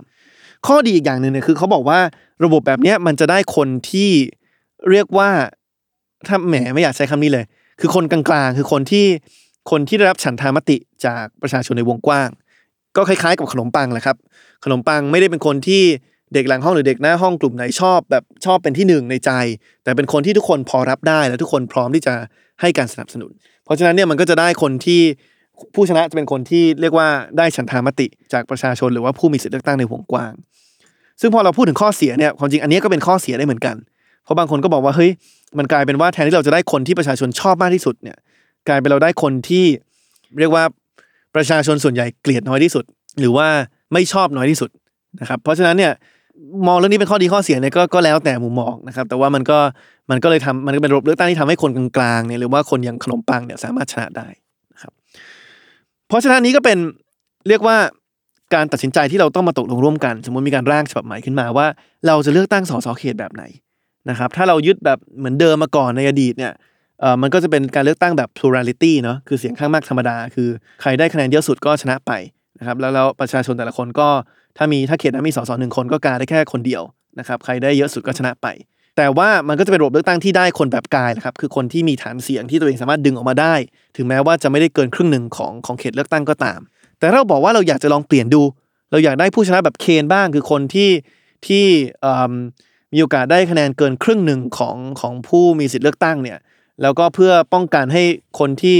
[0.67, 1.99] ข้อดีอีกอย่างหนึ่งเนี่ยคือเขาบอกว่า
[2.43, 4.09] ระบบแบบนี้มันจะได้คนที่
[4.91, 5.29] เรียกว่า
[6.27, 7.45] ถ้าแหมไม่อยากใช้คำนี้เลย
[7.79, 9.05] คือคนกลางๆ คือคนที่
[9.71, 12.29] คนที่ได้รับฉันทามติจากประชาชนในวงกว้าง
[12.95, 14.17] ก็คล้ายๆ กับขนมปังแหละครับ
[14.63, 15.83] ขนมปังไม่ได้เป็นคนที่
[16.33, 19.31] เด็กหลังห้องหรือเด็กหน้าห้องกลุ่มไหนชอบ แบบชอบเป็นที่หนึ่งในใจ
[19.83, 22.13] แต่เป็นคนที่ทุกคนพอรับได้และทุกคนพร้อมที่จะ
[22.61, 23.31] ให้การสนับสนุน
[23.63, 25.01] เพราะฉะนั้นเนี่ยมันก็จะได้คนที่
[25.75, 30.33] ผู้ชนะจะเป็นคนที่เรียกว่าได้ฉันทามติจากประชาชนหรือว่าผู้มีสิทธิเลือกตั้งในวงกว้าง
[31.21, 33.75] ซึ่งพอเราพูดถึงข้อเสียเนี่ยความจริงอันนี้ก็เป็นข้อเสียได้เหมือนกัน
[34.23, 35.11] เพราะบางคนก็บอกว่าเฮ้ย
[35.57, 38.17] มันกลายเป็นว่าแทนที่เราจะได้คนที่ประชาชนชอบมากที่สุดเนี่ย
[38.67, 39.65] กลายเป็นเราได้คนที่
[40.39, 40.63] เรียกว่า
[41.35, 42.83] ประชาชนส่วนใหญ่เกลียดน้อยที่สุด
[43.19, 43.47] หรือว่า
[43.93, 44.69] ไม่ชอบน้อยที่สุด
[45.21, 45.91] นะครับ เพราะฉะนั้นเนี่ย
[46.67, 49.59] มองเรื่องนี้เป็นข้อดีข้อเสียเนี่ยก็ก็แล้วแต่มุมมองนะครับ แต่ว่ามันก็
[50.11, 54.27] มันก็เลยทำมันก็เป็นระบบเลือกตั้งที่ทำให้คนกลางๆเนี่ยหรือว่าคนอย่างขนมปังเนี่ยสามารถชนะได้
[54.73, 54.91] นะครับ
[56.07, 56.77] เพราะฉะนั้นนี้ก็เป็น
[57.47, 57.77] เรียกว่า
[58.53, 61.67] การตัดสินใจที่เราต้องมาตกลงร่วมกัน สมมติมีการร่างฉบับใหม่ขึ้นมาว่า
[62.07, 63.43] เราจะเลือกตั้งสสเขตแบบไหน
[64.09, 66.53] นะครับถ้าเรายึดแบบเหมือนเดิมมาก่อนในอดีตเนี่ย
[67.01, 70.49] เออมันก็จะเป็นการเลือกตั้งแบบ plurality เนาะคือเสียงข้างมากธรรมดา คือ
[70.81, 72.11] ใครได้คะแนนเยอะสุดก็ชนะไป
[72.59, 74.09] นะครับแล้วแล้วประชาชนแต่ละคนก็
[74.57, 76.83] ถ้ามีถ้าเขตนั้นมีสสหนึ่งคนก็กาได้แค่คนเดียว
[77.19, 78.47] นะครับใครได้เยอะสุดก็ชนะไป
[78.97, 83.53] แต่ว่ามันก็จะเป็นระบบเลือกตั้งที่ได้คนแบบกายนะครับคือคนที่มีฐานเสียงที่ตัวเองสามารถดึงออกมาได้
[83.97, 86.59] ถึงแม้ว่าจะไม่ได้เกินครึ่งหนึ่งของของเขตเลือกตั้งก็ตาม
[86.99, 88.41] แต่เราบอกว่าเราอยากจะลองเปลี่ยนดู
[88.91, 90.89] เราอยากได้ผู้ชนะแบบเคนบ้าง คือคนที่
[91.47, 91.65] ที่
[92.01, 92.25] เอิ่
[92.93, 96.39] มีโอกาสได้คะแนนเกินครึ่งหนึ่งของของผู้มีสิทธิ์เลือกตั้งเนี่ย
[96.81, 98.03] แล้วก็เพื่อป้องกันให้
[98.39, 98.77] คนที่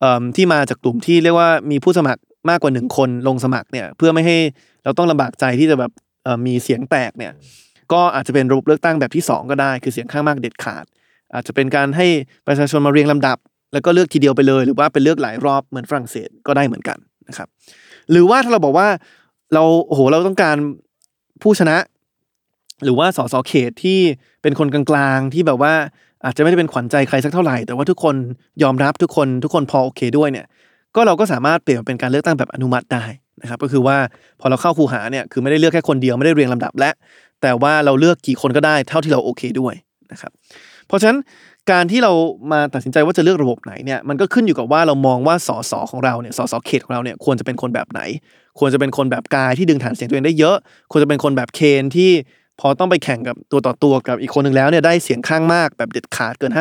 [0.00, 4.38] เอิ่มที่มาจากกลุ่มที่เรียกว่ามีผู้สมัครมากกว่าหนึ่งคนลงสมัครเนี่ยเพื่อไม่ให้
[4.84, 5.92] เราต้องลำบากใจที่จะแบบ
[6.24, 7.32] เอ่อมีเสียงแตกเนี่ย
[7.92, 10.84] ก็อาจจะเป็นระบบเลือกตั้งแบบที่สองก็ได้ คือเสียงข้างมากเด็ดขาด
[11.34, 12.06] อาจจะเป็นการให้
[12.46, 13.38] ประชาชนมาเรียงลำดับ
[13.72, 17.48] แล้วก็เลือกทีเดียวไปเลย หรือว่าเป็นเลือกหลายรอบเหมือนฝรั่งเศสก็ได้เหมือนกันนะครับ
[18.10, 18.88] หรือว่าถ้าเราบอกว่า
[19.54, 20.56] เราโอ้โหเราต้องการ
[21.42, 21.76] ผู้ชนะ
[22.84, 23.98] หรือว่าสสเขตที่
[24.42, 25.74] เป็นคนกลางๆ ที่แบบว่า
[26.24, 28.14] อาจจะไม่ได้เป็นขวัญใจใครสักเท่าไหร่ แต่ว่าทุกคน
[28.62, 30.46] ยอมรับทุกคนทุกคนพอโอเคด้วยเนี่ย
[30.96, 33.04] ก็เราก็สามารถเปลี่ยนเป็นการเลือกตั้งแบบอนุมัติได้
[33.42, 33.96] นะครับก็คือว่า
[34.40, 36.90] พอเราเข้าคูหาเนี่ยคือไม่ได้เลือกแค่คนเดียวไม่ได้เรียงลำดับและ
[37.42, 39.74] แต่ว่าเราเลือกกี่คนก็ได้เท่าที่เราโอเคด้วย
[40.12, 40.30] นะครับ
[40.86, 41.18] เพราะฉะนั้น
[41.70, 42.12] การที่เรา
[42.52, 48.00] มาตัดสินใจว่าจะเลือกระบบไหนเนี่ยมันก็ขึ้นอยู่กับว่าเรามองว่าสสของเราเนี่ยสสเขตของเราเนี่ยควรจะเป็นคนแบบไหน
[48.58, 50.56] ควรจะเป็นคนแบบกายที่ดึงฐานเสียงตัวเองได้เยอะ
[50.90, 52.10] ควรจะเป็นคนแบบเคนที่
[52.60, 56.52] พอต้องไปแข่งกับตัวต่อตัวกับอีกคนหนึ่งแล้วเนี่ยได้เสียงข้างมากแบบเด็ดขาดเกิน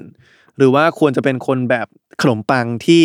[0.00, 1.86] 50%หรือว่าควรจะเป็นคนแบบ
[2.22, 3.02] ขนมปังที่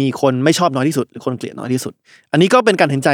[0.00, 1.92] มีคนไม่ชอบน้อยที่สุดหรือคนเกลียดน้อยที่สุด
[2.32, 3.10] อันนี้ก็เป็นการตัดสินใจ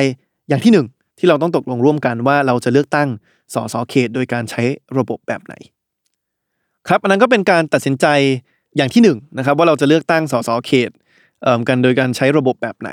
[0.48, 0.86] อย่างที่หนึ่ง
[1.18, 3.08] ที่เราต้องตกลงร่วมกันว่าเราจะเลือกตั้ง
[3.54, 4.62] สสเขต โดยการใช้
[4.98, 5.54] ระบบแบบไหน
[6.88, 8.06] ครับอันนั้นก็เป็นการตัดสินใจ
[8.76, 10.90] อย่างที่หนึ่งนะครับว่าเราจะเลือกตั้งสสเขต
[11.42, 12.90] เอ่อกันโดยการใช้ระบบแบบไหน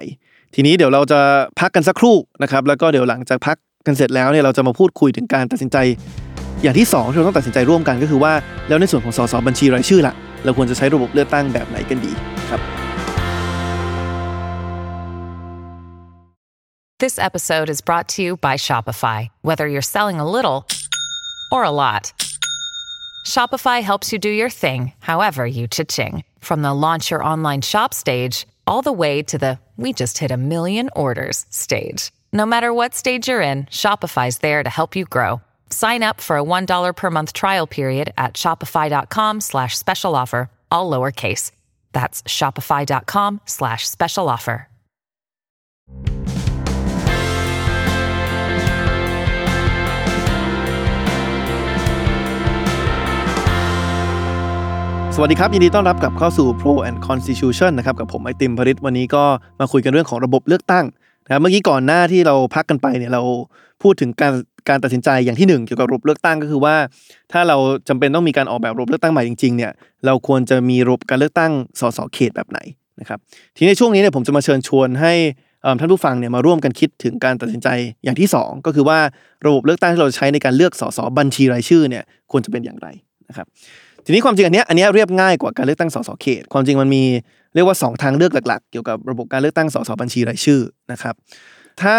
[0.56, 1.20] ทีนี้เดี๋ยวเราจะ
[1.60, 5.78] พักกันสักครู่นะครับแล้วก็เดี๋ยวหลังจากพัก กันเสร็จแล้วเนี่ยเราจะมาพูดคุยถึงการตัดสินใจ
[6.62, 8.34] อย่างที่สองที่เราต้องตัดสินใจร่วมกันก็คือว่า
[8.68, 12.12] แล้วในส่วนของสสบัญชีรายชื่อล่ะ เราควรจะใช้ระบบเลือกตั้งแบบไหนกันดี
[12.50, 12.62] ครับ
[17.04, 19.20] This episode is brought to you by Shopify.
[19.42, 20.60] Whether you're selling a little
[21.52, 22.14] or a lot,
[23.26, 26.24] Shopify helps you do your thing, however you cha-ching.
[26.40, 30.32] From the launch your online shop stage, all the way to the we just hit
[30.32, 32.02] a million orders stage.
[32.33, 35.41] No matter what stage you're in, Shopify's there to help you grow.
[35.71, 40.91] Sign up for a $1 per month trial period at shopify.com slash special offer, all
[40.91, 41.53] lowercase.
[41.93, 44.69] That's shopify.com slash special offer.
[55.21, 59.25] สวัสดีครับ ยินดีต้อนรับกลับเข้าสู่ Pro and Constitution นะครับกับผมไอติมพริตวันนี้ก็
[59.61, 60.85] มาคุยกันเรื่องของระบบเลือกตั้ง
[61.28, 63.22] นะเมื่อกี้ก่อนหน้าที่เราพักกันไปเนี่ยเรา
[63.82, 64.34] พูดถึงการ
[64.70, 66.76] การตัดสินใจอย่างที่หนึ่งเกี่ยวกับระบบเลือกตั้งก็คือว่า
[67.32, 67.58] ถ้าเรา
[67.90, 69.72] จำเป็นต้องมีการออกแบบระบบเลือกตั้งใหม่จริงๆเนี่ย
[70.06, 72.60] เราควรจะมีระบบการเลือกตั้งสสเขตแบบไหน
[73.00, 73.20] นะครับ
[73.56, 75.14] ทีนี้ในช่วงนี้เนี่ยผมจะมาเชิญชวนให้
[75.80, 77.68] ท่านผู้ฟังเนี่ยมาร่วมกันคิดถึงการตัดสินใจ
[78.04, 79.00] อย่างที่สองก็คือว่า
[79.46, 82.88] ระบบเลือกตั้งที่เราใช้ในการเลือกสสบัญชีรายชื่อเนี่ยควรจะเป็นอย่างไร
[83.30, 83.48] นะครับ
[84.06, 87.04] ทีนี้ความจริงอันเนี้ยอันเนี้ยเรียบง่ายกว่าการเลือกตั้งสสเขต ความจริงมันมี
[87.54, 90.62] เรียกว่า 2 ทางเลือกหลัก ๆ เกี่ยวกับระบบการเลือกตั้งสสบัญชีรายชื่อ
[90.92, 91.16] นะครับ
[91.82, 91.96] ถ้า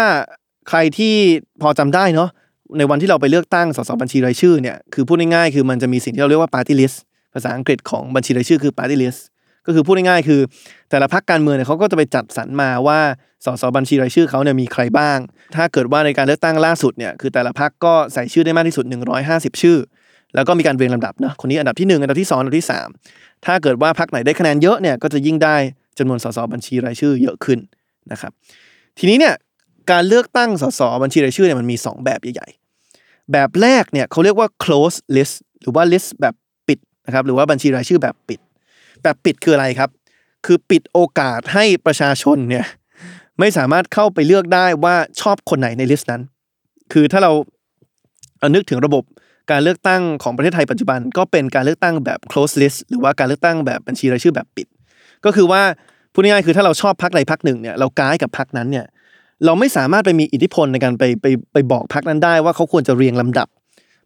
[0.69, 1.15] ใครที่
[1.61, 2.29] พอจำได้เนาะ
[2.77, 6.97] ในวันที่เราไปเลือกตั้งสสบัญชีรายชื่อเนี่ยคือพูดง่ายๆคือมันจะมีสิ่งที่เราเรียกว่า party list
[7.33, 9.19] ภาษาอังกฤษของบัญชีรายชื่อคือ party list
[9.65, 10.41] ก็คือพูดง่ายๆคือ
[10.89, 12.99] แต่ละพรรคการเมืองเนี่ยเขาก็จะไปจัดสรรมาว่า
[13.45, 15.17] สสบัญชีรายชื่อเขาเนี่ยมีใครบ้าง
[15.55, 18.85] ถ้าเกิดว่าในการเลือกตั้งล่าสุดเนี่ยคือแต่ละพรรคก็ใส่ชื่อได้มากที่สุด
[19.23, 19.77] 150 ชื่อ
[20.35, 25.55] แล้วก็มีการเรียงลำดับเนาะคนนี้อันดับที่ 1 อันดับที่ 2 อันดับที่ 3 ถ้าเกิดว่าพรรคไหนได้คะแนนเยอะเนี่ยก็จะยิ่งได้
[25.97, 27.59] จำนวนสสบัญชีรายชื่อเยอะขึ้น
[28.11, 28.31] นะครับ
[28.97, 29.33] ทีนี้เนี่ย
[29.91, 36.35] การเลือกตั้งสสบัญชีรายชื่อเนี่ยมันมี 2 แบบใหญ่ๆ แบบแรกเนี่ยเขาเรียกว่า close list หรือว่า list แบบ
[36.67, 38.39] ปิดนะครับหรือว่าบัญชีรายชื่อแบบปิด
[39.03, 39.89] แบบปิดคืออะไรครับ
[40.45, 42.65] คือปิดโอกาสให้ประชาชนเนี่ย
[43.39, 46.21] ไม่สามารถเข้าไปเลือกได้ว่าชอบคนไหนในลิสต์นั้น
[46.93, 47.31] คือถ้าเรา
[48.39, 49.03] เอานึกถึงระบบ
[49.51, 54.67] การเลือกตั้งของประเทศไทยปัจจุบันก็เป็นการเลือกตั้งแบบ close list หรือว่าการเลือกตั้งแบบบัญชีรายชื่อแบบปิด
[55.25, 55.61] ก็คือว่า
[56.13, 58.85] พูดง่ายๆคือถ้าเราชอบพรรคใดพรรคหนึ่งเนี่ยเราก้ายกับพรรคนั้นเนี่ย
[59.45, 63.47] เราไม่สามารถไปมีอิทธิพลในการไปไปไปบอกพรรคนั้นได้ว่าเขาควรจะเรียงลำดับ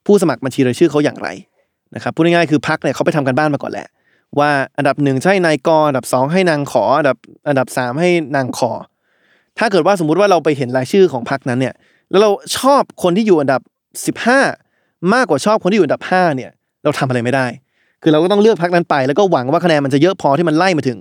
[0.06, 1.30] ผู้สมัครบัญชีรายชื่อเขาอย่างไร
[1.96, 3.88] นะครับพูดง่ายๆคือพรรคเนี่ยเขาไปทำกันบ้านมาก่อนแหละ
[4.40, 7.18] ว่าอันดับหนึ่งใช่นายกอันดับสองให้นางขออันดับ
[7.48, 8.72] อันดับสามให้นางขอ
[9.60, 11.74] ถ้าเกิดว่าสมมุติว่าเราไปเห็นรายชื่อของพรรคนั้นเนี่ย
[12.10, 13.62] แล้วเราชอบคนที่อยู่อันดับ
[14.18, 14.69] 15
[15.14, 16.52] มากกว่าชอบคนที่อยู่อันดับ5เนี่ย
[16.84, 17.46] เราทำอะไรไม่ได้
[18.02, 21.00] คือเราก็ต้องเลือกพักนั้นไป แล้วก็หวังว่าคะแนนมันจะเยอะพอที่มันไล่มาถึง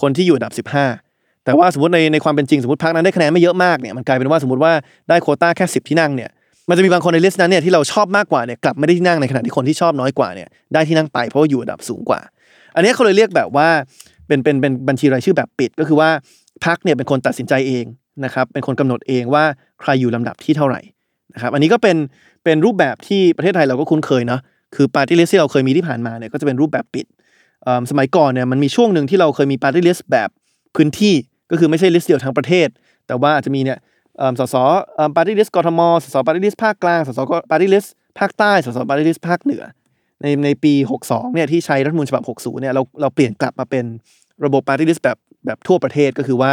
[0.00, 0.66] คนที่อยู่อันดับ
[1.04, 4.72] 15 แต่ว่าสมมติในในความเป็นจริงสมมติพักนั้นได้คะแนนไม่เยอะมากเนี่ยมันกลายเป็นว่าสมมติว่า
[5.08, 6.30] ได้โคต้าแค่ 10 ที่นั่งเนี่ย
[6.68, 12.20] มันจะมีบางคนในลิสต์นั้นเนี่ยที่เราชอบมากกว่าเนี่ยกลับไม่ได้ที่นั่งในขณะที่คนที่ชอบน้อยกว่าเนี่ยได้ที่นั่งไปเพราะว่าอยู่อันดับสูงกว่า
[12.74, 13.68] อันนี้เขาเลยเรียกแบบว่า
[14.26, 16.10] เป็นเป็นเป็นบัญชีรายชื่อแบบปิดก็คือว่า
[16.64, 17.84] พักเนี่ยเป็นคนตัดสินใจเอง
[18.24, 19.44] นะครับเป็นคนกำหนดเองว่า
[19.80, 20.80] ใครอยู่ลำดับที่เท่าไหร่
[21.34, 21.96] นะครับอันนี้ก็เป็น
[22.44, 24.40] เป็นรูปแบบที่ประเทศไทยเราก็คุ้นเคยเนาะ
[24.74, 27.06] คือปาร์ตี้ลิสต์ที่เราเคยมีที่ผ่านมาเนี่ยก็จะเป็นรูปแบบปิด
[27.90, 30.28] สมัยก่อนเนี่ยมันมีช่วงหนึ่งที่เราเคยมีปาร์ตี้ลิสต์แบบ
[30.76, 31.14] พื้นที่
[31.50, 32.68] ก็คือไม่ใช่ list เดียวทั้งประเทศ
[33.06, 33.78] แต่ว่าอาจจะมีเนี่ย
[34.38, 34.56] สส
[35.16, 37.20] ปาร์ตี้ลิสต์กทมสสปาร์ตี้ลิสต์ภาคกลางสส
[37.50, 37.84] ปาร์ตี้ลิสต์
[38.18, 39.64] ภาคใต้สสปาร์ตี้ลิสต์ภาคเหนือ
[40.22, 40.72] ในในปี
[41.04, 43.84] 62เนี่ยที่ใช้รัฐธรรมนูญฉบับ 60เนี่ยเราเราเปลี่ยนกลับมาเป็น
[44.44, 46.52] ระบบปาร์ตี้ลิสต์แบบแบบทั่วประเทศก็คือว่า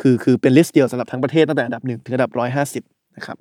[0.00, 2.32] คือคือเป็น list เดียวสำหรับทั้งประเทศตั้งแต่อันดับ1ถึงอันดับ
[2.74, 3.36] 150นะครับ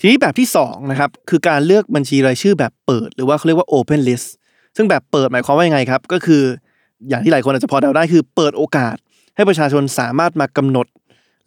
[0.00, 4.28] ทีนี้แบบที่2นะครับคือการเลือกบัญชีรายชื่อแบบเปิด หรือว่าเขาเรียกว่า Open List
[4.76, 6.42] ซึ่งแบบเปิดหมายความว่ายังไงครับ ก็คือ
[7.08, 8.96] อย่างที่หลายคนอาจจะพอเดาได้คือเปิดโอกาส
[9.36, 10.86] ให้ประชาชนสามารถมากำหนด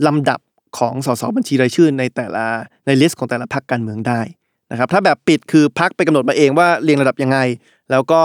[0.07, 0.39] ลำดับ
[0.77, 2.45] ของสสบัญชีรายชื่อในแต่ละ
[2.85, 4.21] ใน list ของแต่ละพรรคการเมืองได้
[4.71, 7.37] นะครับถ้าแบบปิดคือพรรคไปกำหนดมาเองว่าเรียงลำดับยังไง
[7.91, 8.21] แล้วก็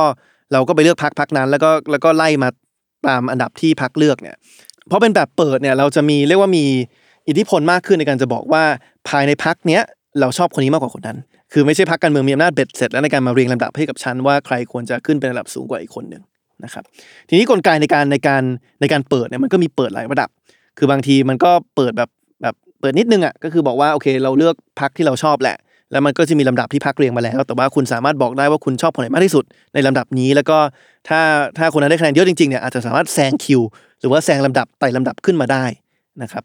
[0.52, 2.48] เราก็ไปเลือกพรรคพรรคนั้น แล้วก็แล้วก็ไล่มา
[3.08, 4.36] ตามอันดับที่พักเลือกเนี่ย
[4.88, 6.64] เพราะเป็นแบบเปิดเนี่ยเราจะมีเรียกว่ามี
[7.28, 8.64] อิทธิพลมากขึ้นในการจะบอกว่า
[9.08, 9.82] ภายในพักเนี้ย
[10.20, 11.18] เราชอบคนนี้มากกว่าคนนั้น
[11.52, 16.22] คือไม่ใช่พักการเมืองมีอำนาจเบ็ดเสร็จแล้วในการมาเรียงลำดับให้กับฉันว่าใครควรจะขึ้นเป็นระดับสูงกว่าอีกคนหนึ่ง
[16.64, 16.84] นะครับ
[17.28, 18.42] ทีนี้กลไกในการในการ
[18.80, 20.28] ในการเปิดเนี่ยมันก็มีเปิดหลายระดับ
[20.78, 22.10] คือบางทีมันก็เปิดแบบ
[22.42, 25.56] แบบเปิดนิดนึงอะก็คือบอกว่าโอเคเราเลือกพักที่เราชอบแหละ
[25.92, 29.44] แล้วมันก็จะมีลำดับที่พักเรียงมาแล้ว แต่ว่าคุณสามารถบอกได้ว่าคุณชอบคนไหนมากที่สุด
[29.74, 30.58] ในลำดับนี้ แล้วก็
[31.08, 31.20] ถ้า
[31.58, 33.60] ถ้าคนนั้นได้คะแนนเยอะจริงๆเนี่ยอาจจะสามารถแซงคิว
[34.00, 35.64] หรือว่าแซงลำดับไต่ลำดับขึ้นมาได้
[36.22, 36.42] นะครับ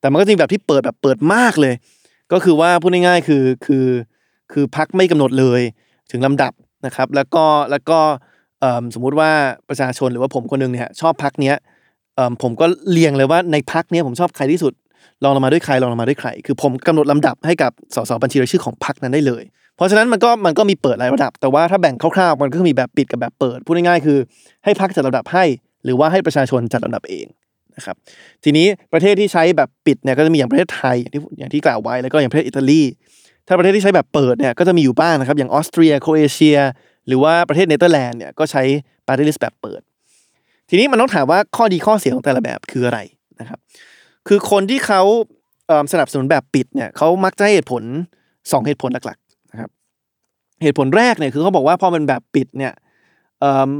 [0.00, 1.74] แต่มันก็จะมีแบบที่เปิดแบบเปิดมากเลย
[2.32, 3.86] ก็คือว่าพูดง่ายๆคือคือ
[4.52, 5.62] คือพักไม่กำหนดเลย
[6.10, 6.52] ถึงลำดับ
[6.86, 7.98] นะครับ แล้วก็แล้วก็
[8.94, 9.30] สมมุติว่า
[9.68, 11.56] ประชาชนหรือว่าผมคนหนึงเนี่ยชอบพักเนี้ย
[12.42, 14.72] ผมก็เรียงเลยว่าในพักเนี้ยผมชอบใครที่สุด
[15.24, 19.42] ลองลงมาด้วยใครลองลงมาด้วยใคร คือผมกำหนดลำดับให้กับสสบัญชีรายชื่อของพรรคนั้นได้เลย
[19.76, 24.18] เพราะฉะนั้นมันก็มันก็มีเปิดหลายระดับ แต่ว่าถ้าแบ่งคร่าวๆมันก็มีแบบปิดกับแบบเปิด พูดง่ายๆคือ
[24.64, 25.44] ให้พรรคจัดลำดับให้
[25.84, 27.26] หรือว่าให้ประชาชนจัดลำดับเอง
[27.76, 27.96] นะครับ
[28.44, 32.82] ทีนี้ประเทศที่ใช้แบบปิดเนี่ยก็จะมีอย่างประเทศไทยอย่างที่อย่างที่กล่าวไว้แล้วก็อย่างประเทศอิตาลี
[33.46, 36.58] ถ้าประเทศที่ใช้แบบเปิดเนี่ยก็จะมีอยู่บ้างนะครับอย่างออสเตรียโครเอเชีย
[37.06, 38.62] หรือว่าประเทศเนเธอร์แลนด์เนี่ยก็ใช้
[39.06, 39.80] ปาร์ตี้ลิสต์แบบเปิด
[40.68, 42.98] ทีนี้มันต้องถามว่าข้อดีข้อเสียของแต่ละแบบคืออะไร
[43.40, 43.58] นะครับ
[44.28, 45.02] คือคนที่เขา
[45.66, 47.82] เสนับสนุนแบบปิดเนี่ยเขามักจะให้เหตุผล
[48.24, 49.70] 2 เหตุผลหลักๆนะครับ
[50.62, 52.72] เหตุผลแรกเนี่ยคือเขาบอกว่าพอเป็นแบบปิดเนี่ย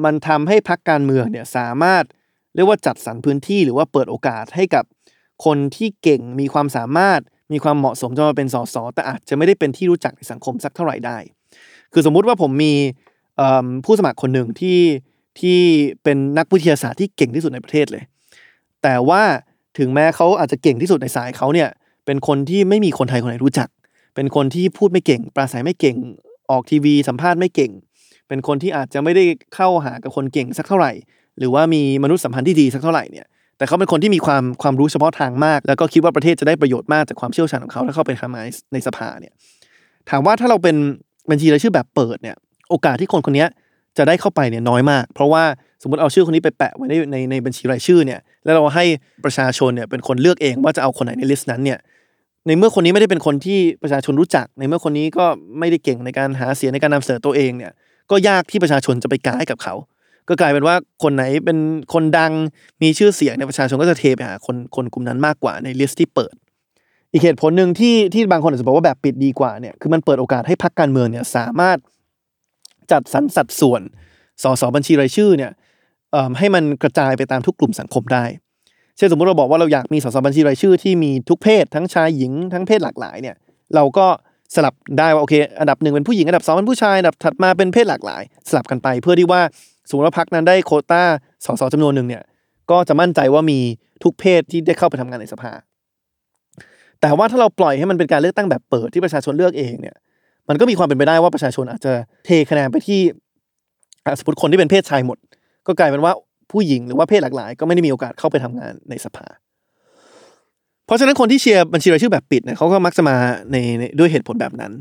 [0.04, 2.04] มันทำให้พักการเมืองเนี่ยสามารถ
[2.54, 4.84] เรียกว่าจัดสรรพื้นที่หรือว่าเปิดโอกาสให้กับ
[5.44, 7.20] คนที่เก่งมีความสามารถ
[7.52, 11.18] มีความเหมาะสมจะมาเป็นสสแต่อาจจะไม่ได้เป็นที่รู้จักในสังคมสักเท่าไหร่ได้
[11.92, 12.74] คือสมมุติว่าผมมี
[13.84, 14.80] ผู้สมัครคนหนึ่งที่
[15.40, 15.58] ที่
[16.02, 18.04] เป็นนักวิทยาศาสตร์ที่เก่งที่สุดในประเทศเลย
[18.82, 19.22] แต่ว่า
[19.78, 21.68] ถึงแม้เขาอาจจะเก่งที่สุดในสายเขาเนี่ย
[22.06, 23.68] เป็นคนที่ไม่มีคนไทยคนไหนรู้จัก
[24.14, 25.96] เป็นคนที่พูดไม่เก่ง ปราศัยไม่เก่ง
[26.50, 27.72] ออกทีวีสัมภาษณ์ไม่เก่ง
[28.28, 29.24] เป็นคนที่อาจจะไม่ได้
[29.54, 30.92] เข้าหากับคนเก่งสักเท่าไหร่
[31.38, 33.26] หรือว่ามีมนุษยสัมพันธ์ที่ดีสักเท่าไหร่เนี่ย
[33.58, 39.32] แต่เขาเป็นคนที่มีความความรู้เฉพาะทางมาก แล้วก็คิดว่าประเทศจะได้ประโยชน์มากจากความเชี่ยวชาญของเขาถ้าเข้าไปทำงานในสภาเนี่ย
[40.10, 40.76] ถามว่าถ้าเราเป็น
[41.30, 42.36] บัญชีรายชื่อแบบเปิดเนี่ย
[42.70, 43.46] โอกาสที่คนคนนี้
[43.98, 45.44] จะได้เข้าไปเนี่ยน้อยมาก เพราะว่า
[45.82, 48.84] สมมติเอาชื่อคนนี้ไปแปะไว้ในในในบัญชีรายชื่อเนี่ยแล้วเราให้
[49.24, 51.78] ประชาชนเนี่ยเป็นคนเลือกเองว่าจะเอาคนไหนใน list นั้นเนี่ย
[52.46, 55.26] ในเมื่อคนนี้ไม่ได้เป็นคนที่ประชาชนรู้จัก ในเมื่อคนนี้ก็
[55.58, 57.72] ไม่ได้เก่งในการหาเสียงในการนำเสนอตัวเองเนี่ย
[58.10, 59.74] ก็ยากที่ประชาชนจะไปกาให้กับเขา
[60.28, 61.58] ก็กลายเป็นว่าคนไหนเป็น
[61.92, 62.32] คนดัง
[62.82, 66.34] มีชื่อเสียงในประชาชนก็จะเทไปหาคนคนกลุ่มนั้นมากกว่าใน list ที่เปิด
[67.12, 71.78] อีกเหตุผลหนึ่งที่ที่บางคนอาจจะบอกว่าแบบปิดดีกว่าเนี่ยคือมันเปิดโอกาสให้พรรคการเมืองเนี่ยสามารถ
[72.92, 73.82] จัดสรรสัดส่วน
[74.42, 75.52] สสบัญชีรายชื่อเนี่ย
[76.38, 78.24] ให้มันกระจายไปตามทุกกลุ่มสังคมได้
[78.96, 83.36] เช่นสมมติเราบอกว่าเราอยากมีสสบัญชีรายชื่อที่มีทุกเพศ ทั้งชายหญิงทั้งเพศหลากหลายเนี่ย
[83.74, 84.06] เราก็
[84.54, 89.42] สลับได้ว่าโอเค อันดับหนึ่งเป็นผู้หญิงอันดับสองเป็นผู้ชายอันดับถัดมาเป็นเพศหลากหลาย สลับกันไปเพื่อที่ว่า
[89.88, 91.02] สมมติว่าพรรคนั้นได้โคต้า
[91.44, 92.22] สสจำนวนหนึ่งเนี่ย
[92.70, 93.58] ก็จะมั่นใจว่ามี
[94.02, 95.52] ทุกเพศที่ได้เข้าไปทำงานในสภา
[97.00, 99.96] แต่ว่าถ้าเราปล่อยให้มันเป็นการเลือกตั้งแบบเปิดที่ประชาชนเลือกเองเนี่ย
[100.48, 101.92] มันก็มีความเป็นไปได้ว่าประชาชนอาจจะ
[102.24, 103.00] เทคะแนนไปที่
[104.18, 105.18] สมมติคนที่เป็นเพศชายหมด
[105.66, 106.12] ก็กลายเป็นว่า
[106.52, 109.26] ผู้หญิงหรือว่าเพศหลากหลาย ก็ไม่ได้มีโอกาสเข้าไปทำงานในสภา
[110.86, 113.16] เพราะฉะนั้นคนที่เชียร์บัญชีรายชื่อแบบปิดเนี่ยเขาก็มักจะมา
[113.52, 114.72] ในในด้วยเหตุผลแบบนั้น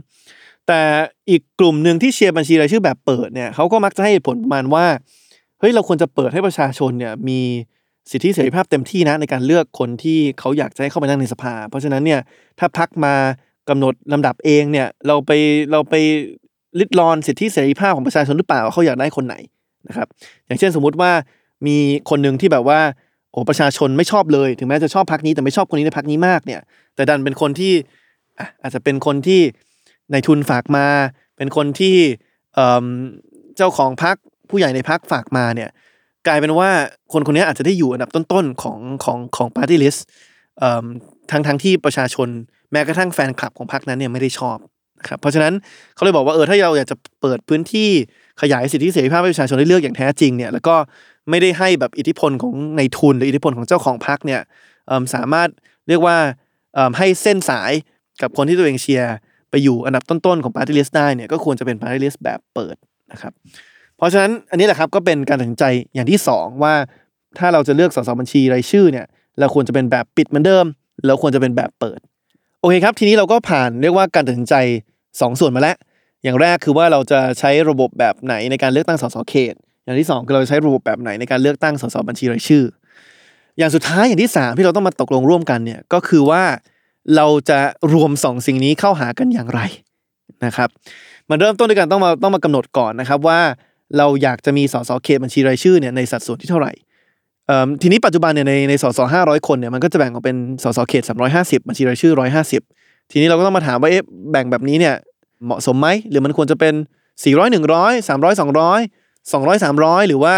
[0.67, 0.81] แต่
[1.29, 4.85] อีกกลุ่มหนึ่งที่เชียร์บัญชีรายชื่อแบบเปิดเนี่ยเขาก็มักจะให้ผลประมาณว่า
[5.59, 7.39] เฮ้ยเราควรจะเปิดให้ประชาชนเนี่ยมี
[8.11, 12.19] สิทธิเสรีภาพเต็มที่นะในการเลือกคนที่เขาอยากจะให้เข้ามานั่งในสภา เพราะฉะนั้นเนี่ย
[12.59, 13.13] ถ้าพักมา
[13.69, 15.31] กำหนดลำดับเองเนี่ยเราไป
[15.71, 15.95] เราไป
[16.79, 19.35] ลิดรอนสิทธิเสรีภาพของประชาชนหรือเปล่าว่าเขาอยากได้คนไหน
[19.87, 20.07] นะครับ
[20.45, 21.11] อย่างเช่นสมมุติว่า
[21.67, 21.77] มี
[22.09, 22.79] คนหนึ่งที่แบบว่า
[23.31, 26.61] โอ้ประชาชนไม่ชอบเลย ถึงแม้จะชอบพักนี้แต่ไม่ชอบคนนี้ในพักนี้มากเนี่ย
[26.95, 27.73] แต่ดันเป็นคนที่
[28.39, 29.41] ออาจจะเป็นคนที่
[30.11, 30.85] ในทุนฝากมา
[31.37, 31.95] เป็นคนที่
[33.57, 34.15] เจ้าของพัก
[34.49, 35.69] ผู้ใหญ่ในพักฝากมาเนี่ย
[36.27, 36.69] กลายเป็นว่า
[37.13, 40.05] คนคนนี้อาจจะได้อยู่อันดับต้นๆของของของปาร์ตี้ลิสต์
[41.31, 42.27] ทั้งทั้งที่ประชาชน
[42.71, 44.57] แม้กระทั่งแฟนคลับของพรรคนั้นเนี่ยไม่ได้ชอบ
[44.99, 45.53] นะครับเพราะฉะนั้น
[45.95, 47.89] เขาเลยบอกว่าเออถ้าเราอยากจะเปิดพื้นที่
[48.41, 50.75] ขยายสิทธิเสรีภาพให้ประชาชนได้เลือกอย่างแท้จริงเนี่ยแล้วก็
[51.29, 54.41] ไม่ได้ให้แบบอิทธิพลของนายทุนหรืออิทธิพลของเจ้าของพรรคเนี่ย
[55.15, 55.49] สามารถ
[55.87, 56.17] เรียกว่า
[56.97, 57.71] ให้เส้นสาย
[58.21, 59.15] กับคนที่ตัวเองเชียร์
[59.51, 62.75] ไปอยู่อันดับต้นๆของปาร์ตี้ลิสต์ได้เนี่ยก็ควรจะเป็นปาร์ตี้ลิสต์แบบเปิด
[63.11, 63.33] นะครับ
[63.97, 66.73] เพราะฉะนั้นอันนี้แหละครับก็เป็นการตัดสินใจอย่างที่สองว่า
[67.37, 69.05] ถ้าเราจะเลือกสสบัญชีรายชื่อเนี่ย
[69.39, 70.65] เราควรจะเป็นแบบปิดเหมือนเดิม
[71.05, 71.99] เราควรจะเป็นแบบเปิด
[72.59, 74.55] โอเคครับ ทีนี้เราก็ผ่านเรียกว่าการตัดสินใจ
[74.99, 75.75] 2 ส่วนมาแล้ว
[76.23, 79.53] อย่างแรกคือว่าเราจะใช้ระบบแบบไหนในการเลือกตั้งสสเขต
[79.85, 82.63] อย่างที่ 2 คือเราจะใช้ระบบแบบไหนในการเลือกตั้งสสบัญชีรายชื่อ
[83.57, 86.43] อย่างสุดท้ายอย่างที่ 3 ที่เราต้องมาตกลงร่วมกันเนี่ยก็คือว่า
[87.15, 87.59] เราจะ
[87.93, 89.61] รวม2สิ่งนี้เข้าหากันอย่างไร
[90.45, 90.69] นะครับ
[91.29, 93.39] มันเริ่มต้นด้วยกันต้องมาต้องมากำหนดก่อนนะครับว่า
[93.97, 96.71] เราอยากจะมีสสเขตบัญชีรายชื่อเนี่ยในสัดส่วนที่เท่าไหร่
[97.81, 102.61] ทีนี้ปัจจุบันเนี่ยในในสสห้าร้อยคนเนี่ยมันก็จะแบ่งออกเป็นสสเขตสามร้อยห้าสิบบัญชีรายชื่อร้อยห้าสิบ
[103.11, 104.95] ทีนี้เราก็ต้องมาถามว่าเอ๊ะแบ่งแบบนี้เนี่ย
[105.45, 106.73] เหมาะสมไหมหรือมันควรจะเป็น
[107.23, 108.79] สี่ร้อยหนึ่งร้อยสามร้อยสองร้อย
[109.33, 110.33] สองร้อยสามร้อยหรือว่า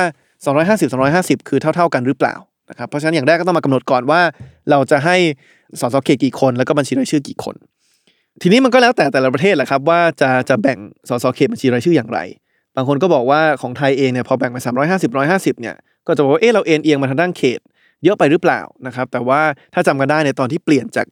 [0.45, 2.36] สองร้อยห้าสิบสองร้อยห้าสิบคือเท่าเท่าๆกันหรือเปล่า
[2.70, 4.22] นะครับเพราะฉะนั้นอย่างแรกก็ต้องมากำหนดก่อนว่า
[4.70, 5.16] เราจะให้
[5.80, 7.55] สสเขตกี่คนแล้วก็บัญชีรายชื่อกี่คน
[8.41, 10.78] ทีนี้มันก็แล้วแต่แต่ละประเทศแหละครับว่าจะจะแบ่ง
[11.09, 12.20] สสเขตบัญชีรายชื่ออย่างไร
[12.76, 15.11] บางคนก็บอกว่าของไทยเองเนี่ยพอแบ่งไป350
[15.53, 15.76] 150เนี่ย
[16.07, 17.59] ก็จะบอกว่าเออเราเอ็นเอียงมาทางด้านเขต
[18.03, 19.41] เยอะไปหรือเปล่านะครับแต่ว่า
[19.74, 21.07] ถ้าจำกันได้ในตอนที่เปลี่ยนจาก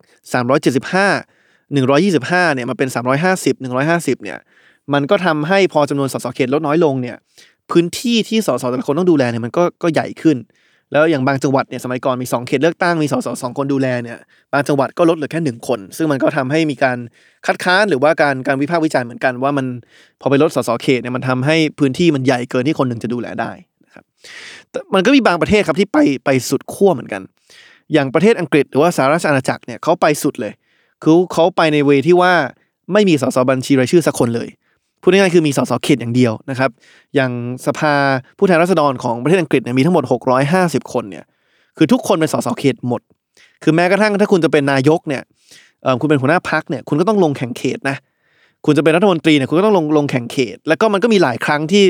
[0.86, 4.40] 375 125เนี่ยมาเป็น 350 150เนี่ย
[4.94, 7.18] มันก็ทำให้พอจำนวนสสเขตลดน้อยลงเนี่ย
[7.72, 10.38] พื้นที่ที่สสแต่ละคนต้องดูแลเนี่ยมันก็ก็ใหญ่ขึ้น
[10.92, 14.18] แล้วอย่างบางจังหวัดเนี่ยสมัยก่อนมี 2 เขตเลือกตั้งมีสสสองคนดูแลเนี่ย
[14.54, 16.98] บางจังหวัดก็ลดเหลือแค่หนึ่งคน ซึ่งมันก็ทำให้มีการ
[17.46, 19.66] คัดค้านหรือว่าการการวิพากษ์วิจารณ์เหมือนกันว่ามัน
[20.22, 23.52] พอไปลดสสเขตเนี่ยมันทำให้พื้นที่มันใหญ่เกินที่คนหนึ่งจะดูแลได้
[23.86, 24.04] นะครับ
[24.72, 27.22] แต่มันก็มีบางประเทศครับที่ไปไปสุดขั้วเหมือนกัน
[27.94, 30.54] อย่างประเทศอังกฤษหรือว่าสหราชอาณาจักรเนี่ยเขาไปสุดเลย
[31.04, 32.34] คือเขาไปในเวที่ว่า
[32.94, 34.50] ไม่มีสสบัญชีรายชื่อสักคนเลย
[35.02, 36.70] พูดง่ายๆคือมีสสเขตอย่างเดียวนะครับ
[37.16, 37.32] อย่าง
[37.66, 37.94] สภา
[38.38, 40.04] ผู้แทนราษฎรของประเทศอังกฤษเนี่ยมีทั้งหมด
[40.48, 41.26] 650 คนเนี่ย
[41.78, 43.02] คือทุกคนเป็นสสเขตหมด
[43.64, 45.22] คือแม้กระทั่งถ้าคุณจะเป็นนายกเนี่ย
[46.02, 47.98] คุณเป็นหัวหน้าพักเนี่ยคุณก็ต้องลงแข่งเขตนะ
[48.66, 51.84] คุณจะเป็นรัฐมนตรีเนี่ยคุณก็ต้องลงลงแข่งเขต แล้วก็มันก็มีหลายครั้งที่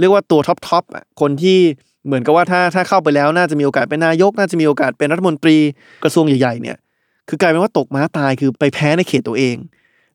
[0.00, 1.58] เรียกว่าตัวท็อปทอปอะคนที่
[2.06, 5.56] เหมือนกับว่าถ้าถ้าเข้าไปแล้วน่าจะมีโอกาสเป็นนายก น่าจะมีโอกาสเป็นรัฐมนตรี
[6.02, 6.76] กระทรวงใหญ่ๆเนี่ย
[7.28, 9.56] คือกลายเป็นว่าตกม้าตายคือไปแพ้ในเขตตัวเอง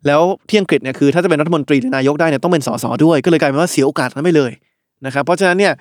[0.08, 4.52] แล้วที่อังกฤษเนี่ยคือถ้าจะเป็นรัฐมนตรีหรือนายกได้เนี่ยต้องเป็นสสด้วย ก็เลยกลายเป็นว่าเสียโอกาสนั้นไปเลย
[5.06, 5.74] นะครับเพราะฉะนั้นเนี่ย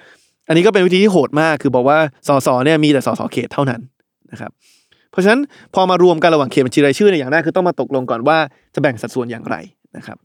[0.48, 1.98] อันนี้ก็เป็นวิธีที่โหดมากคือบอกว่า
[2.28, 3.80] สสเนี่ยมีแต่สสเขตเท่านั้น
[4.32, 4.50] นะครับ
[5.10, 5.40] เพราะฉะนั้น
[5.74, 8.38] พอมารวมกันระหว่างเขตบัญชีรายชื่อเนี่ยอย่างแรกคือต้องมาตกลงก่อนว่า
[8.74, 9.56] จะแบ่งสัดส่วนอย่างไร
[9.96, 10.16] นะครับ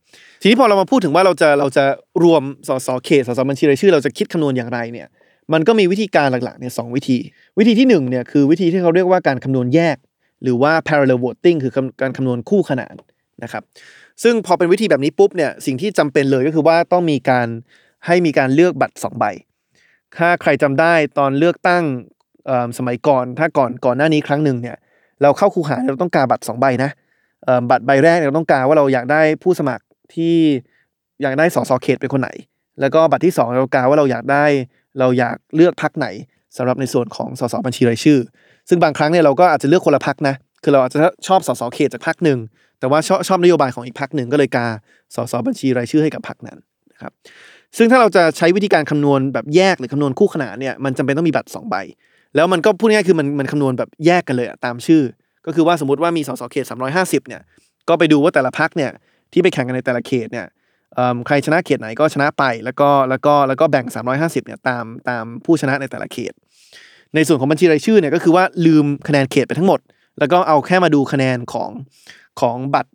[0.41, 1.83] ทีนี้พอเรามาพูดถึงว่าเราจะเราจะ
[2.23, 5.07] รวมสสเขตสสบัญชีรายชื่อ เราจะคิดคำนวณอย่างไรเนี่ย
[5.53, 7.17] มันก็มีวิธีการหลักๆเนี่ยสองวิธี
[7.59, 9.97] วิธีที่หนึ่งเนี่ยคือวิธีที่เขาเรียกว่าการคำนวณแยก
[10.43, 11.71] หรือว่า parallel voting คือ
[12.01, 12.95] การคำนวณคู่ขนาน
[13.43, 13.63] นะครับ
[14.23, 17.47] ซึ่งพอเป็นวิธีแบบนี้ปุ๊บเนี่ยสิ่งที่จำเป็นเลยก็คือว่าต้องมีการ
[18.05, 19.25] ให้มีการเลือกบัตรสองใบ
[20.17, 21.83] ถ้าใครจำได้ตอนเลือกตั้ง
[22.77, 24.77] สมัยก่อน ถ้าก่อนก่อนหน้านี้ครั้งหนึ่งเนี่ย
[25.21, 26.91] เราเข้าคูหาเราต้องการบัตรสองใบนะ
[27.69, 29.83] บัตรใบแรกเราต้องการว่าเราอยากได้ผู้สมัคร
[30.13, 30.35] ที่
[31.21, 32.29] อยากได้สสเขตเป็นคนไหน
[32.81, 34.45] แล้วก็บัตรที่สองเราการว่าเราอยากได้
[34.99, 36.07] เราอยากเลือกพักไหน
[36.57, 38.19] สำหรับในส่วนของสสบัญชีรายชื่อ
[38.69, 42.37] ซึ่งบางครั้งเนี่ยเราก็อาจจะเลือกคนละพักนะคือเราอาจจะชอบสสเขตจากพักหนึ่ง
[42.85, 44.65] แต่ว่าชอบชอบนโยบายของอีกพักหนึ่งก็เลยกา
[45.15, 46.57] สสบัญชีรายชื่อให้กับพักนั้น
[46.91, 47.11] นะครับ
[47.77, 51.75] ซึ่งถ้าเราจะใช้วิธีการคำนวณแบบแยกหรือคำนวณคู่ขนานเนี่ยมันจำเป็นต้องมีบัตร2ใบ
[52.35, 55.01] แล้วมันก็พูดง่ายคือมันมันคำนวณแบบแยกกันเลยตามชื่อ
[55.45, 56.65] ก็คือว่าสมมติว่ามีสสเขต
[56.95, 57.41] 350เนี่ย
[57.89, 58.91] ก็ไปดูว่าแต่ละพักเนี่ย
[59.33, 60.45] ที่ไปแข่งกันในแต่ละเขตเนี่ย
[61.27, 63.85] ใครชนะเขตไหนก็ชนะไปแล้วก็แล้วก็แล้วก็แบ่ง
[64.17, 66.33] 350เนี่ยตามตามผู้ชนะในแต่ละเขต
[67.15, 69.79] ในส่วนของบัญชีรายชื่อเนี่ยก็คือว่าลืมคะแนนเขตไปทั้งหมด
[70.19, 71.69] แล้วก็เอาแค่มาดูคะแนนของ
[72.41, 72.91] ของบัตร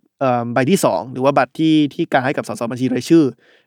[0.53, 3.23] ใบที่ 2 หรือว่าบัตรที่ที่การให้กับสสบัญชีรายชื่อ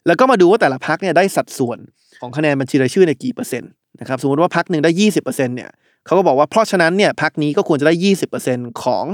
[0.07, 1.79] แล้วก็มาดูว่าแต่ละพักเนี่ยได้สัดส่วน
[2.21, 3.71] ของคะแนนบัญชีรายชื่อในกี่เปอร์เซ็นต์
[4.01, 5.71] นะครับสมมติว่าพักหนึ่งได้ 20%เนี่ย
[6.07, 7.95] เขาก็บอกว่าเพราะฉะนั้นเนี่ยพักนี้ก็ควรจะได้
[8.39, 9.05] 20%ของ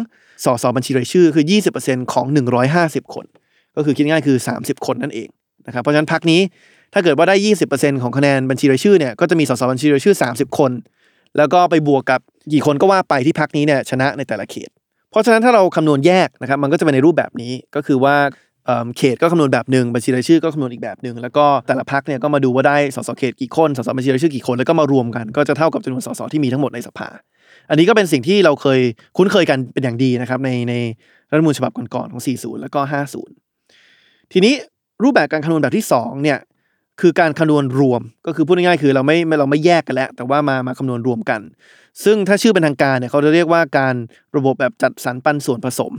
[0.44, 1.44] สสบัญชีรายชื่อ คือ
[1.82, 2.26] 20%ของ
[2.70, 3.26] 150 คน
[3.76, 5.28] ก็คือคิดง่ายคือ 30 คนนั่นเอง
[5.66, 6.40] นะครับเพราะฉะนั้นพักนี้
[6.92, 7.36] ถ้าเกิดว่าได้
[7.70, 10.72] 20%ของคะแนนบัญชีรายชื่อเนี่ยก็จะมีสสบัญชีรายชื่อ 30 คน
[11.36, 12.20] แล้วก็ไปบวกกับ
[12.52, 14.70] กี่คนก็ว่าไปที่พักนี้เนี่ยชนะในแต่ละเขต
[15.10, 18.16] เพราะฉะนั้นถ้าเราคำนวณแยกนะครับมันก็จะเป็นในรูปแบบนี้ก็คือว่า
[18.98, 27.08] เขตก็คำนวณแบบหนึ่งบัญชีรายชื่อก็คำนวณอีกแบบหนึ่งแล้วก็แต่ละพักเนี่ยก็มาดูว่าได้สสเขตกี่คนสสบัญชีรายชื่อกี่คนแล้วก็มารวมกัน ก็จะเท่ากับจำนวนสสที่มีทั้งหมดในสภา
[27.70, 28.80] อันนี้ก็เป็นสิ่งที่เราเคย
[29.16, 30.74] คุ้นเคยกันเป็นอย่างดีนะครับในใน
[31.30, 32.80] รัฐมนูญฉบับก่อนๆของ 40 แล้วก็
[33.56, 34.54] 50 ทีนี้
[35.04, 36.38] รูปแบบการคำนวณแบบที่สองเนี่ย
[37.00, 41.40] คือการคำนวณรวมก็คือพูดง่ายๆคือเราไม่เราไม่แยกกันแล้ว แต่ว่ามามาคำนวณรวมกัน
[42.04, 43.94] ซึ่งถ้าชื่อเป็นทางการเนี่ยเขาจะเรียกว่าการ
[44.36, 45.92] ระบบแบบจัดสรรปันส่วนผสม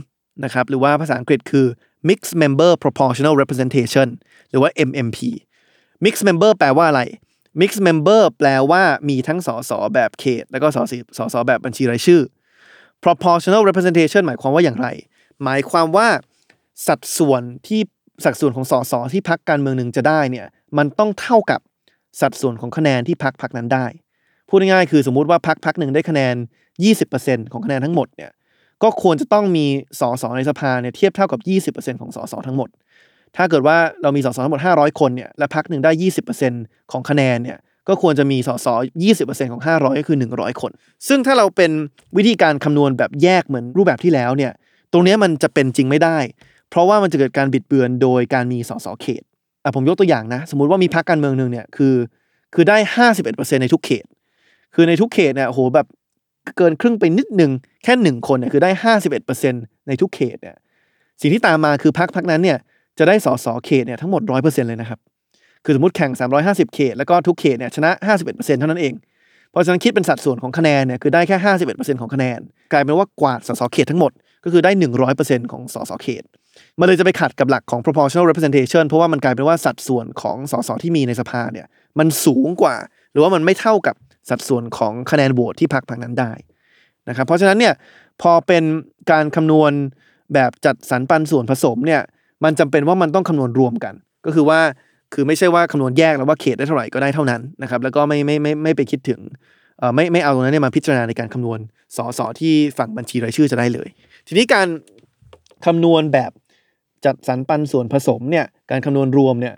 [0.44, 1.66] นะครับหรือว่าภาษาอังกฤษคือ
[2.08, 4.08] mixed member proportional representation
[4.50, 5.18] หรือว่า MMP
[6.04, 7.02] mixed member แปลว่าอะไร
[7.60, 12.20] mixed member แปลว่ามีทั้งสสแบบเขต แล้วก็สสสสแบบบัญชีรายชื่อ
[13.04, 14.88] proportional representation หมายความว่าอย่างไร
[15.44, 16.08] หมายความว่า
[16.86, 17.80] สัดส่วนที่
[18.24, 20.46] สัดส่วนของสสที่พักการเมืองหนึ่งจะได้เนี่ย
[20.78, 21.60] มันต้องเท่ากับ
[22.20, 23.86] สัดส่วนของคะแนนที่พักพักนั้นได้
[24.48, 26.34] พูดง่ายๆคือสมมุติว่าพักพักหนึ่งได้คะแนน
[26.94, 28.30] 20%ของคะแนนทั้งหมดเนี่ย
[28.82, 29.66] ก็ควรจะต้องมี
[30.00, 31.40] สสในสภาเนี่ยเทียบเท่ากับ
[31.76, 32.68] 20%ของสสทั้งหมด
[33.36, 35.90] ถ้าเกิดว่าเรามีสสทั้งหมด 500 คนเนี่ยและพักหนึ่งได้
[36.42, 37.58] 20%ของคะแนนเนี่ย
[37.88, 38.66] ก็ควรจะมีสส
[39.10, 40.70] 20%ของ 500 ก็คือ 100 คน
[41.08, 41.70] ซึ่งถ้าเราเป็น
[42.16, 44.52] วิธีการคำนวณแบบแยกเหมือนรูปแบบที่แล้วเนี่ย
[44.92, 46.18] ตรงนี้มันจะเป็นจริงไม่ได้
[46.70, 49.22] เพราะว่ามันจะเกิดการบิดเบือนโดยการมีสสเขต
[49.62, 51.94] อะผมยกตัวอย่างนะ สมมุติว่ามีพรรคการเมืองหนึ่งเนี่ยคือ
[52.54, 52.76] คือได้
[53.20, 54.04] 51%ในทุกเขต
[54.74, 55.86] คือในทุกเขตเนี่ยโหแบบ
[56.56, 57.50] เกินครึ่งไปนิดหนึ่ง
[57.84, 58.94] แค่หนึ่งคนเนี่ยคือได้
[59.28, 60.56] 51%ในทุกเขตเนี่ย
[61.20, 62.58] สิ่งที่ตามมาคือพรรคพรรคนั้นเนี่ย
[62.98, 64.98] จะได้สสเขตเนี่ยทั้งหมด100%เลยนะครับ
[65.64, 66.12] คือสมมติแข่ง
[66.44, 67.90] 350 เขต แล้วก็ทุกเขตเนี่ยชนะ
[68.24, 68.94] 51%เท่านั้นเอง
[69.50, 72.38] เพราะฉะนั้นคิดเป็นสัดส่วนของคะแนนเนี่ยคือได้แค่ 51%ของคะแนน
[72.72, 74.12] กลายเป็นว่ากวาดสสเขตทั้งหมด
[74.44, 74.70] ก็คือได้
[75.12, 76.24] 100%ของสสเขต
[76.80, 81.66] มันเลยจะไปขัดกับหลักของ proportional representation เพราะว่ามันกลายเป็นว่าสัดส่วนของสสที่มีในสภาเนี่ย
[81.98, 82.76] มันสูงกว่า
[83.12, 83.96] หรือว่ามันไม่เท่ากับ
[84.30, 86.32] สัดส่วนของคะแนนโหวตที่พรรคพรรคนั้นได้
[87.08, 87.74] นะครับ เพราะฉะนั้นเนี่ย
[88.22, 88.64] พอเป็น
[89.10, 89.72] การคำนวณ
[90.34, 92.02] แบบจัดสรรปันส่วนผสมเนี่ย
[92.44, 93.94] มันจำเป็นว่ามันต้องคำนวณรวมกัน
[94.26, 94.60] ก็คือว่า
[95.14, 99.20] คือไม่ใช่ว่าคำนวณแยกแล้วว่าเขตได้เท่าไหร่ก็ได้เท่านั้นนะครับแล้วก็ไม่ไม่ไม่ไม่ไปคิดถึง
[99.78, 101.58] เอ่อไม่ไม่เอาตรงนั้นเนี่ยมาพิจารณาในการคำนวณ
[101.96, 103.88] สสที่ฝั่งบัญชีรายชื่อจะได้เลย
[104.26, 104.68] ทีนี้การ
[105.66, 106.30] คำนวณแบบ
[107.06, 109.54] จัดสรรปันส่วนผสมเนี่ยการคำนวณรวมเนี่ย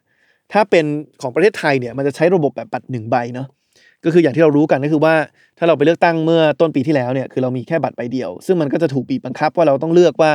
[0.53, 0.85] ถ้าเป็น
[1.23, 3.47] ของประเทศไทยเนี่ยมันจะใช้ระบบแบบบัตรหนึ่งใบเนาะ
[4.05, 5.15] ก็คืออย่างที่เรารู้กันก็คือว่า
[5.59, 10.33] ถ้าเราไปเลือกตั้งเมื่อต้นปีที่แล้วเนี่ยคือเรามีแค่บัตรใบเดียว ซึ่งมันก็จะถูกบีบบังคับว่าเราต้องเลือกว่า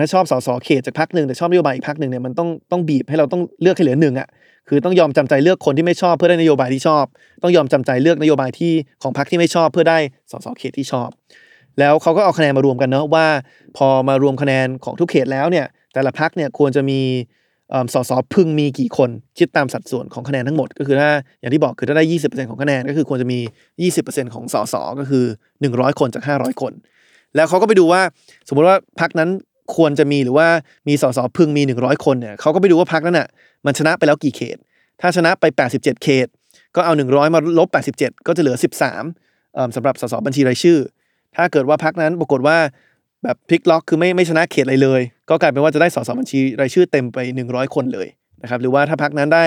[0.00, 4.28] ถ้าชอบสสเขตจากพรรคหนึ่งแต่ชอบนโยบายอีกพรรคหนึ่งเนี่ยมันต้องต้องบีบให้เราต้องเลือกให้เหลือหนึ่งอะ
[4.68, 7.04] คือต้องยอมจำใจเลือกคนที่ไม่ชอบเพื่อได้นโยบายที่ชอบ
[7.42, 9.98] ต้องยอมจำใจเลือกนโยบายที่ของพรรคที่ไม่ชอบเพื่อได้
[10.30, 11.08] สสเขตที่ชอบ
[11.78, 13.26] แล้วเขาก็เอาคะแนนมารวมกันเนาะว่า
[13.76, 17.00] พอมารวมคะแนนของทุกเขตแล้วเนี่ย แต่ละพรรคเนี่ยควรจะมี
[17.70, 23.38] เอิ่มสสพึงมีกี่คนคิดตามสัดส่วนของคะแนนทั้งหมด ก็คือถ้าอย่างที่บอกคือถ้าได้ 20%ของคะแนนก็คือควรจะมี
[24.02, 25.24] 20%ของสสก็คือ
[25.62, 26.72] 100 คนจาก 500 คน
[27.36, 28.02] แล้วเขาก็ไปดูว่า
[28.48, 29.30] สมมุติว่าพรรคนั้น
[29.76, 30.48] ควรจะมีหรือว่า
[30.88, 33.28] มีสสพึงมี 100 คนเนี่ยเขาก็ไปดูว่าพรรคนั้นน่ะ
[33.64, 34.56] มันชนะไปแล้วกี่เขต
[35.00, 35.44] ถ้าชนะไป
[35.76, 36.26] 87 เขต
[36.76, 37.68] ก็เอา 100 มาลบ
[37.98, 38.68] 87 ก็จะเหลือ 13
[39.54, 40.78] เอิ่มสำหรับสสบัญชีรายชื่อ
[41.36, 42.58] ถ้าเกิดว่าพรรคนั้นปรากฏว่า
[43.24, 45.00] แบบพลิกล็อกคือไม่ไม่ชนะเขตอะไรเลย
[45.30, 48.08] ก็กลายเป็นว่าจะได้สสบัญชีรายชื่อเต็มไป 100 คนเลย
[48.42, 49.44] นะครับหรือว่าถ้าพรรคนั้นได้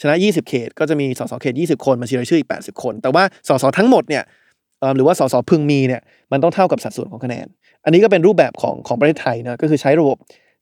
[0.00, 4.24] ชนะ 20 เขต ก็จะมีสสเขต 20 คนบัญชีรายชื่ออีก 80 คน แต่ว่าสสทั้งหมดเนี่ย
[4.96, 6.02] หรือว่าสสพึงมีเนี่ย
[6.32, 7.46] มันต้องเท่ากับสัดส่วนของคะแนน
[7.84, 10.16] อันนี้ก็เป็นรูปแบบของของประเทศไทยนะก็คือใช้ระบบ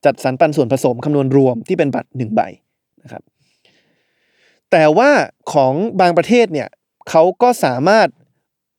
[0.05, 2.41] จัดสรรปันส่วนผสมคำนวณรวมที่เป็นบัตรหนึ่งใบ
[3.03, 3.23] นะครับ
[4.71, 5.11] แต่ว่า
[5.53, 6.69] ของบางประเทศเนี่ย
[7.11, 8.09] เขาก็สามารถ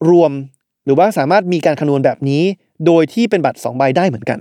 [0.10, 0.32] รวม
[0.86, 2.44] หรือว่าสามารถมีการคำนวณแบบนี้
[2.86, 4.40] โดยที่เป็นบัตร2ใบได้เหมือนกัน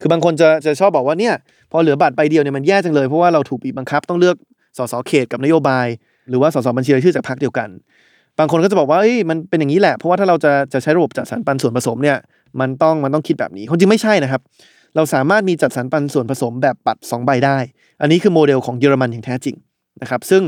[0.00, 1.34] คือบางคนจะจะชอบบอกว่าเนี่ย
[1.70, 4.36] พอเหลือบัตรใบเดียวเนี่ยมันแย่จังเลยเพราะว่าเราถูกบีบบังคับต้องเลือก
[4.78, 5.86] สสเขตกับนโยบาย
[6.28, 7.68] หรือว่าสสบัญชีรายชื่อจากพรรคเดียวกัน
[8.38, 12.16] บางคนก็จะบอกว่าเอ้ยมันเป็นอย่างนี้แหละเพราะว่าถ้าเราจะจะใช้ระบบจัดสรรปันส่วนผสมเนี่ย
[12.60, 14.40] มันต้องมันต้องคิดแบบนี้ความจริงไม่ใช่นะครับ
[14.96, 17.56] เราสามารถมีจัดสรรปันส่วนผสมแบบบัตรสองใบได้
[18.00, 19.56] อันนี้คือโมเดลของเยอรมันอย่างแท้จริง
[20.02, 20.42] นะครับ ซึ่ง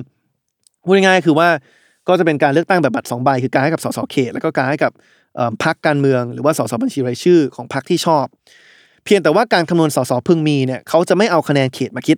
[0.85, 1.49] พูดง่ายๆคือว่า
[2.09, 4.93] ก็จะเป็นการเลือกตั้งแบบบัตรสองใบคือการให้กับสสเขตแล้วก็การให้กับ
[5.65, 8.27] พรรคการเมืองหรือว่าสสบัญชีรายชื่อของพรรคที่ชอบ
[9.05, 12.17] เพียงแต่ว่าการคำนวณสสพึงมีเนี่ยเขาจะไม่เอาคะแนนเขตมาคิด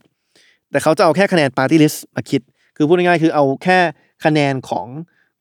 [0.71, 2.41] แต่เขาจะเอาแค่คะแนน party list มาคิด
[2.77, 3.79] คือพูดง่ายๆคือเอาแค่
[4.25, 4.87] คะแนนของ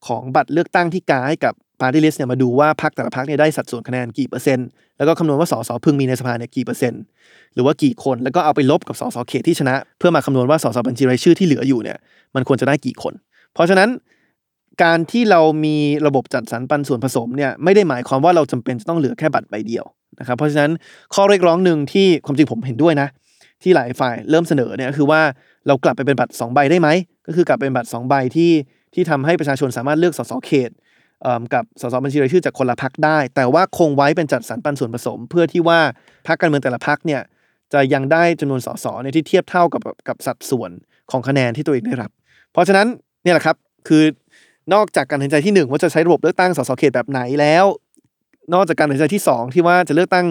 [0.08, 4.68] ของบัตรเลือกตั้งที่กาให้กับ party list เนี่ยมาดูว่าพรรคแต่ละพรรคเนี่ยได้สัดส่วนคะแนนกี่เปอร์เซ็นต์
[4.98, 7.02] แล้วก็คำนวณว่าสสพึงมีในสภาเนี่ยกี่เปอร์เซ็นต์
[7.54, 11.98] หรือว่ากี่คนแล้วก็เอาไปลบกับสสเขตที่ชนะ เพื่อมาคำนวณว่าสสบัญชีรายชื่อที่เหลืออยู่เนี่ย
[12.36, 13.14] มันควรจะได้กี่คน
[13.54, 13.90] เพราะฉะนั้น
[14.84, 15.76] การที่เรามี
[16.08, 19.86] ระบบจัดสรรปันส่วนผสมเนี่ยไม่ได้หมายความว่าเราจำเป็นจะต้องเหลือแค่บัตรใบเดียว
[20.20, 20.72] นะครับเพราะฉะนั้น
[21.14, 23.08] ข้อเรียกร้องหนึ่งที่ความจริงผมเห็นด้วยนะ
[23.64, 25.22] ที่หลายฝ่ายเริ่มเสนอเนี่ยคือว่า
[25.68, 26.90] เรากลับไปเป็นบัตร 2 ใบได้ไหม
[27.28, 28.52] ก็คือกลับเป็นบัตร 2 ใบที่
[28.94, 30.72] ที่ทำให้ประชาชนสามารถเลือกสสเขต
[31.24, 35.80] เกับสสบัญชีรายชื่อจากคนละพักได้ แต่ว่าคงไว้เป็นจัดสรรปันส่วนผสม เพื่อที่ว่า
[36.28, 37.22] พักการเมืองแต่ละพักเนี่ย
[37.74, 40.72] จะยังได้จำนวนสสเนี่ยที่เทียบเท่ากับกับสัดส่วน
[41.12, 42.12] ของคะแนนที่ตัวเองได้รับ
[42.52, 42.88] เพราะฉะนั้น
[43.24, 43.56] เนี่ยแหละครับ
[43.88, 44.04] คือ
[44.74, 47.66] นอกจากการตัดสินใจที่หนึ่งว่าจะใช้ระบบเลือกตั้งสสเขตแบบไหนแล้ว
[48.54, 50.26] นอกจากการตัดสินใจที่สองที่ว่าจะเลือกตั้ง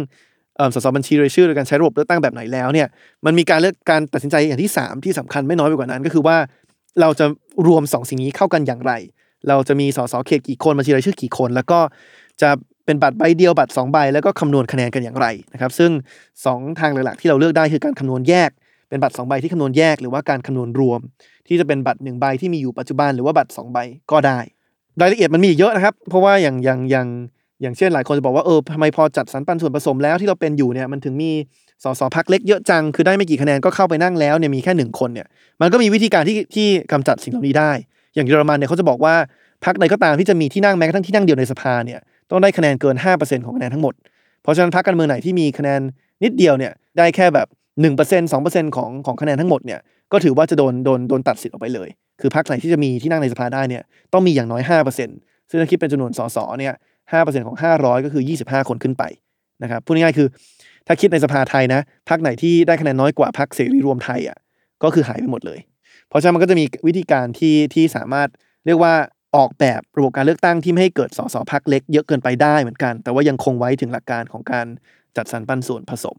[0.75, 2.89] สสบัญชีรายชื่อโดยการใช้ระบบเลือกตั้งแบบไหนแล้วเนี่ย
[3.25, 6.37] มันมีการเลือกการตัดสินใจอย่างที่สามที่สำคัญไม่น้อยไปกว่านั้น ก็คือว่า
[7.01, 7.27] เราจะ
[7.67, 8.93] รวมสองสิ่งนี้เข้ากันอย่างไร
[9.49, 11.79] เราจะมีสสเขตกี่คนบัญชีรายชื่อกี่คน แล้วก็
[12.43, 12.51] จะ
[12.85, 15.91] เป็นบัตรใบเดียวบัตรสองใบแล้วก็คำนวณคะแนนกันอย่างไรนะครับซึ่ง
[16.45, 18.51] สองทางหลักๆที่เราเลือกได้คือการคำนวณแยก
[18.89, 21.01] เป็นบัตรสองใบที่คำนวณแยกหรือว่าการคำนวณรวม
[21.49, 23.79] ที่จะเป็นบัตรหนึ่งใบที่มีอยู่ปัจจุบันหรือว่าบัตรสองใบ
[24.11, 24.39] ก็ได้
[25.01, 27.07] รายละเอียดมันมีเยอะนะครับ เพราะว่าอย่างอย่างอย่าง
[27.63, 31.31] อย่างเช่นหลายคนจะบอกว่าเออทำไมพอจัดสรรปันส่วนผสมแล้วที่เราเป็นอยู่เนี่ยมันถึงมี
[31.85, 35.27] สสพักเล็กเยอะจัง คือได้ไม่กี่คะแนนก็เข้าไปนั่งแล้วเนี่ยมีแค่หนึ่งคนเนี่ย
[35.61, 37.73] มันก็มีวิธีการที่ที่กำจัดสิ่งเหล่านี้ได้
[38.15, 39.15] อย่างเยอรมันเนี่ยเขาจะบอกว่า
[39.65, 43.95] พักใดก็ตามที่จะมีที่นั่งแม้กระทั่งที่นั่งเดียวในสภาเนี่ยต้องได้คะแนนเกิน 5%ของคะแนนทั้งหมด
[44.43, 45.81] เพราะฉะนั้นพรรคการเมืองไหนที่มีคะแนน
[46.25, 47.47] นิดเดียวเนี่ยได้แค่แบบ
[47.83, 49.81] 1% 2%ของของคะแนนทั้งหมดเนี่ย
[50.13, 51.89] ก็ถือว่าจะโดนโดนโดนตัดสิทธิ์ออกไปเลย
[52.21, 54.63] คือพรรคไหนที่จะมีที่นั่งในสภาได้เนี่ยต้องมีอย่างน้อย
[55.07, 56.75] 5%ซึ่งถ้าคิดเป็นจำนวนสสเนี่ย
[57.11, 59.05] 5%ของ500ก็คือ25คนขึ้นไป
[59.63, 60.29] นะครับพูดง่ายๆคือ
[60.87, 64.39] ถ้าคิดในสภาไทยนะพรรคไหนที่ได้คะแนนน้อยกว่าพรรคเสรีรวมไทยอะ
[64.83, 65.59] ก็คือหายไปหมดเลย
[66.09, 68.29] เพราะฉะนั้นมันก็จะมีวิธีการที่ที่สามารถ
[68.67, 68.95] เรียกว่า
[69.37, 74.67] ออกแบบระบบการเลือกตั้งที่ไม่ให้เกิดสสพักเล็กเยอะเกินไปได้เหมือนกัน แต่ว่ายังคงไว้ถึงหลักการของการ
[75.17, 76.17] จัดสรรปันส่วนผสม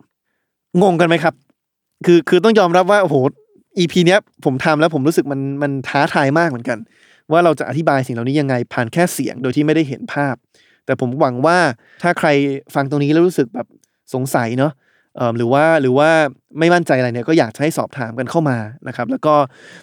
[0.81, 1.33] งงกันไหมครับ
[2.05, 3.15] คือคือต้องยอมรับว่าโอ้โห
[3.77, 6.77] EP เนี้ยผมทำแล้วผมรู้สึกมันมันท้าทายมากเหมือนกัน
[7.31, 10.35] ว่าเราจะอธิบายสิ่งเหล่านี้ยังไงผ่านแค่เสียงโดยที่ไม่ได้เห็นภาพ
[10.85, 11.57] แต่ผมหวังว่า
[12.03, 12.27] ถ้าใคร
[12.75, 13.67] ฟังตรงนี้แล้วรู้สึกแบบ
[14.13, 14.71] สงสัยเนาะ
[15.37, 16.09] หรือว่าหรือว่า
[16.59, 18.57] ไม่มั่นใจอะไรเนี่ยก็อยากจะให้สอบถามกันเข้ามา
[18.87, 19.33] นะครับแล้วก็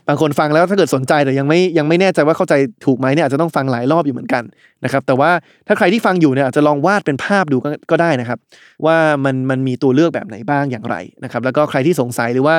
[0.08, 2.54] บางคนฟังแล้วถ้าเกิดสนใจแต่ยังไม่ยังไม่แน่ใจว่าเข้าใจ
[2.86, 4.42] ถูกไหมเนี่ยอาจจะต้องฟังหลายรอบอยู่เหมือนกัน
[4.84, 5.30] นะครับแต่ว่า
[5.66, 8.38] ถ้าใครที่ฟังอยู่เนี่ยอาจจะลองวาดเป็นภาพดูก็ก็ได้นะครับ
[8.86, 12.56] ว่ามันมันมีตัวเลือกแบบไหนบ้างอย่างไรนะครับแล้วก็ใครที่สงสัยหรือว่า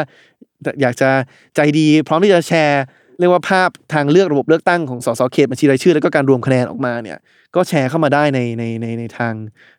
[0.82, 1.10] อยากจะ
[1.56, 2.84] ใจดีพร้อมที่จะแชร์
[3.20, 7.18] เรียกว่าภาพทางเลือกระบบเลือกตั้งของสสเขตบัญชีรายชื่อ แล้วก็การรวมคะแนนออกมาเนี่ย
[7.56, 9.34] ก็แชร์เข้ามาได้ในในในในทาง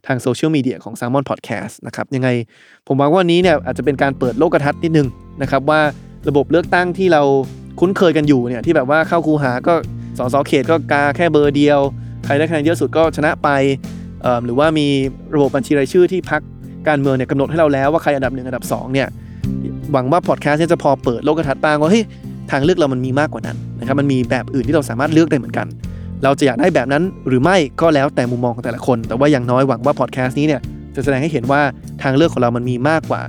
[0.07, 2.29] ทางโซเชียลมีเดียของ s ซ l m o n Podcast นะครับยังไง
[2.87, 5.09] ผมหวังว่าวันนี้เนี่ยอาจจะเป็นการเปิดโลกทัศน์นิดนึง
[5.43, 5.81] นะครับว่า
[6.29, 7.23] ระบบเลือกตั้งที่เรา
[7.81, 9.75] คุ้นเคยกันอยู่เนี่ยที่แบบว่าเข้าคูหาก็
[10.19, 11.81] สสเขตก็กาแค่เบอร์เดียว
[12.25, 13.49] ใครได้คะแนนเยอะสุดก็ชนะไป
[14.23, 14.87] เอ่อหรือว่ามี
[15.35, 16.41] ระบบบัญชีรายชื่อที่พัก
[16.89, 19.09] การเมืองเนี่ยกำหนดให้เราแล้วว่าใครอันดับหนึ่งอันดับสองเนี่ย
[19.93, 22.05] หวังว่าพอดแคสต์จะพอเปิดโลกทัศน์บ้างว่าเฮ้ย
[22.51, 25.67] ทางเลือกเรามันมีมากกว่านั้นนะครับมันมีแบบอื่นที่เราสามารถเลือกได้เหมือนกัน
[26.25, 30.61] เราจะอยากได้แบบนั้นหรือไม่ก็แล้วแต่มุมมองของแต่ละคน แต่ว่าอย่างน้อยหวังว่าพอดแคสต์นี้เนี่ย
[30.95, 31.61] จะแสดงให้เห็นว่า
[32.03, 33.23] ทางเลือกของเรามันมีมากกว่า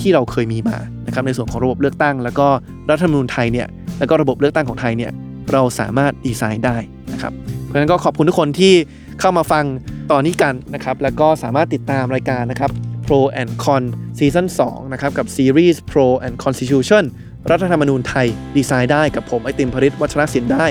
[0.00, 0.76] ที่เราเคยมีมา
[1.06, 2.46] นะครับในส่วนของระบบเลือกตั้ง แล้วก็
[2.90, 3.66] รัฐธรรมนูญไทยเนี่ย
[3.98, 5.10] แล้วก็ระบบเลือกตั้งของไทยเนี่ย
[5.52, 6.76] เราสามารถดีไซน์ได้
[7.12, 7.32] นะครับ
[7.64, 8.74] เพราะฉะนั้นก็ขอบคุณทุกคนที่
[9.20, 9.64] เข้ามาฟัง
[10.10, 12.70] ตอนนี้กันนะครับแล้วก็สามารถติดตามรายการนะครับ
[13.06, 13.82] Pro and Con
[14.18, 17.04] ซีซั่น2นะครับกับซีรีส์ Pro and Constitution
[17.50, 18.26] รัฐธรรมนูญไทย
[18.56, 20.66] ดีไซน์ได้กับผมไอติมพริตวัชรศิลป์ได้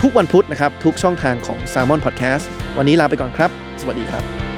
[0.00, 2.44] ทุกวันพุธนะครับ ทุกช่องทางของ s ซ l m o n Podcast
[2.78, 3.50] วันนี้ลาไปก่อนครับ
[3.80, 4.51] สวัสดีครับ